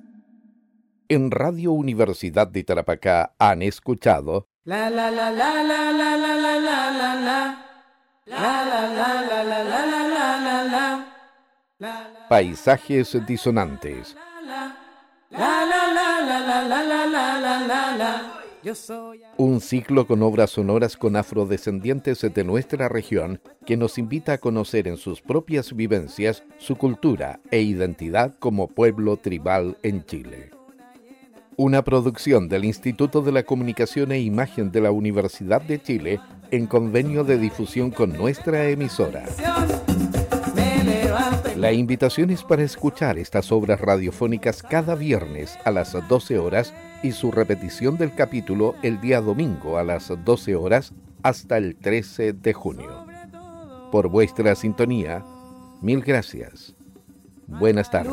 En 1.08 1.30
Radio 1.30 1.72
Universidad 1.72 2.48
de 2.48 2.64
Tarapacá 2.64 3.36
han 3.38 3.62
escuchado 3.62 4.48
La 4.64 4.92
la 4.92 5.10
la 5.10 5.32
la 5.32 5.64
la 5.64 5.92
la 5.92 6.18
la 6.18 6.36
la 6.36 6.60
la 6.60 6.92
la 6.92 7.16
la 7.16 7.66
La 8.28 8.64
la 8.64 8.82
la 8.94 9.22
la 9.24 9.44
la 9.44 9.64
la 9.64 9.84
la 9.84 10.38
la 10.38 11.08
la 11.80 12.28
Paisajes 12.30 13.26
disonantes. 13.26 14.16
La 15.32 15.66
la 15.66 15.88
la 15.92 16.22
la 16.22 16.40
la 16.40 16.62
la 16.62 16.86
la 16.86 17.06
la 17.08 17.40
la 17.40 17.60
la 17.68 17.98
la 17.98 18.42
Yo 18.62 18.76
soy 18.76 19.24
Un 19.38 19.62
ciclo 19.62 20.06
con 20.06 20.22
obras 20.22 20.52
sonoras 20.52 20.96
con 20.96 21.16
afrodescendientes 21.16 22.22
de 22.22 22.44
nuestra 22.44 22.88
región 22.88 23.42
que 23.66 23.78
nos 23.78 23.98
invita 23.98 24.34
a 24.34 24.38
conocer 24.38 24.88
en 24.88 24.98
sus 24.98 25.22
propias 25.22 25.76
vivencias 25.76 26.44
su 26.60 26.76
cultura 26.76 27.40
e 27.50 27.62
identidad 27.62 28.36
como 28.38 28.68
pueblo 28.68 29.18
tribal 29.18 29.76
en 29.82 30.06
Chile. 30.06 30.52
Una 31.64 31.84
producción 31.84 32.50
del 32.50 32.66
Instituto 32.66 33.22
de 33.22 33.32
la 33.32 33.44
Comunicación 33.44 34.12
e 34.12 34.20
Imagen 34.20 34.72
de 34.72 34.82
la 34.82 34.90
Universidad 34.90 35.62
de 35.62 35.80
Chile 35.80 36.20
en 36.50 36.66
convenio 36.66 37.24
de 37.24 37.38
difusión 37.38 37.92
con 37.92 38.14
nuestra 38.14 38.68
emisora. 38.68 39.26
La 41.56 41.72
invitación 41.72 42.32
es 42.32 42.44
para 42.44 42.64
escuchar 42.64 43.20
estas 43.20 43.52
obras 43.52 43.80
radiofónicas 43.80 44.64
cada 44.64 44.96
viernes 44.96 45.60
a 45.64 45.70
las 45.70 45.96
12 46.08 46.40
horas 46.40 46.74
y 47.04 47.12
su 47.12 47.30
repetición 47.30 47.96
del 47.96 48.16
capítulo 48.16 48.74
el 48.82 49.00
día 49.00 49.22
domingo 49.22 49.78
a 49.78 49.84
las 49.84 50.12
12 50.26 50.56
horas 50.56 50.94
hasta 51.22 51.58
el 51.58 51.76
13 51.76 52.34
de 52.34 52.54
junio. 52.54 53.06
Por 53.92 54.08
vuestra 54.08 54.56
sintonía, 54.56 55.24
mil 55.80 56.02
gracias. 56.02 56.74
Buenas 57.46 57.92
tardes. 57.92 58.12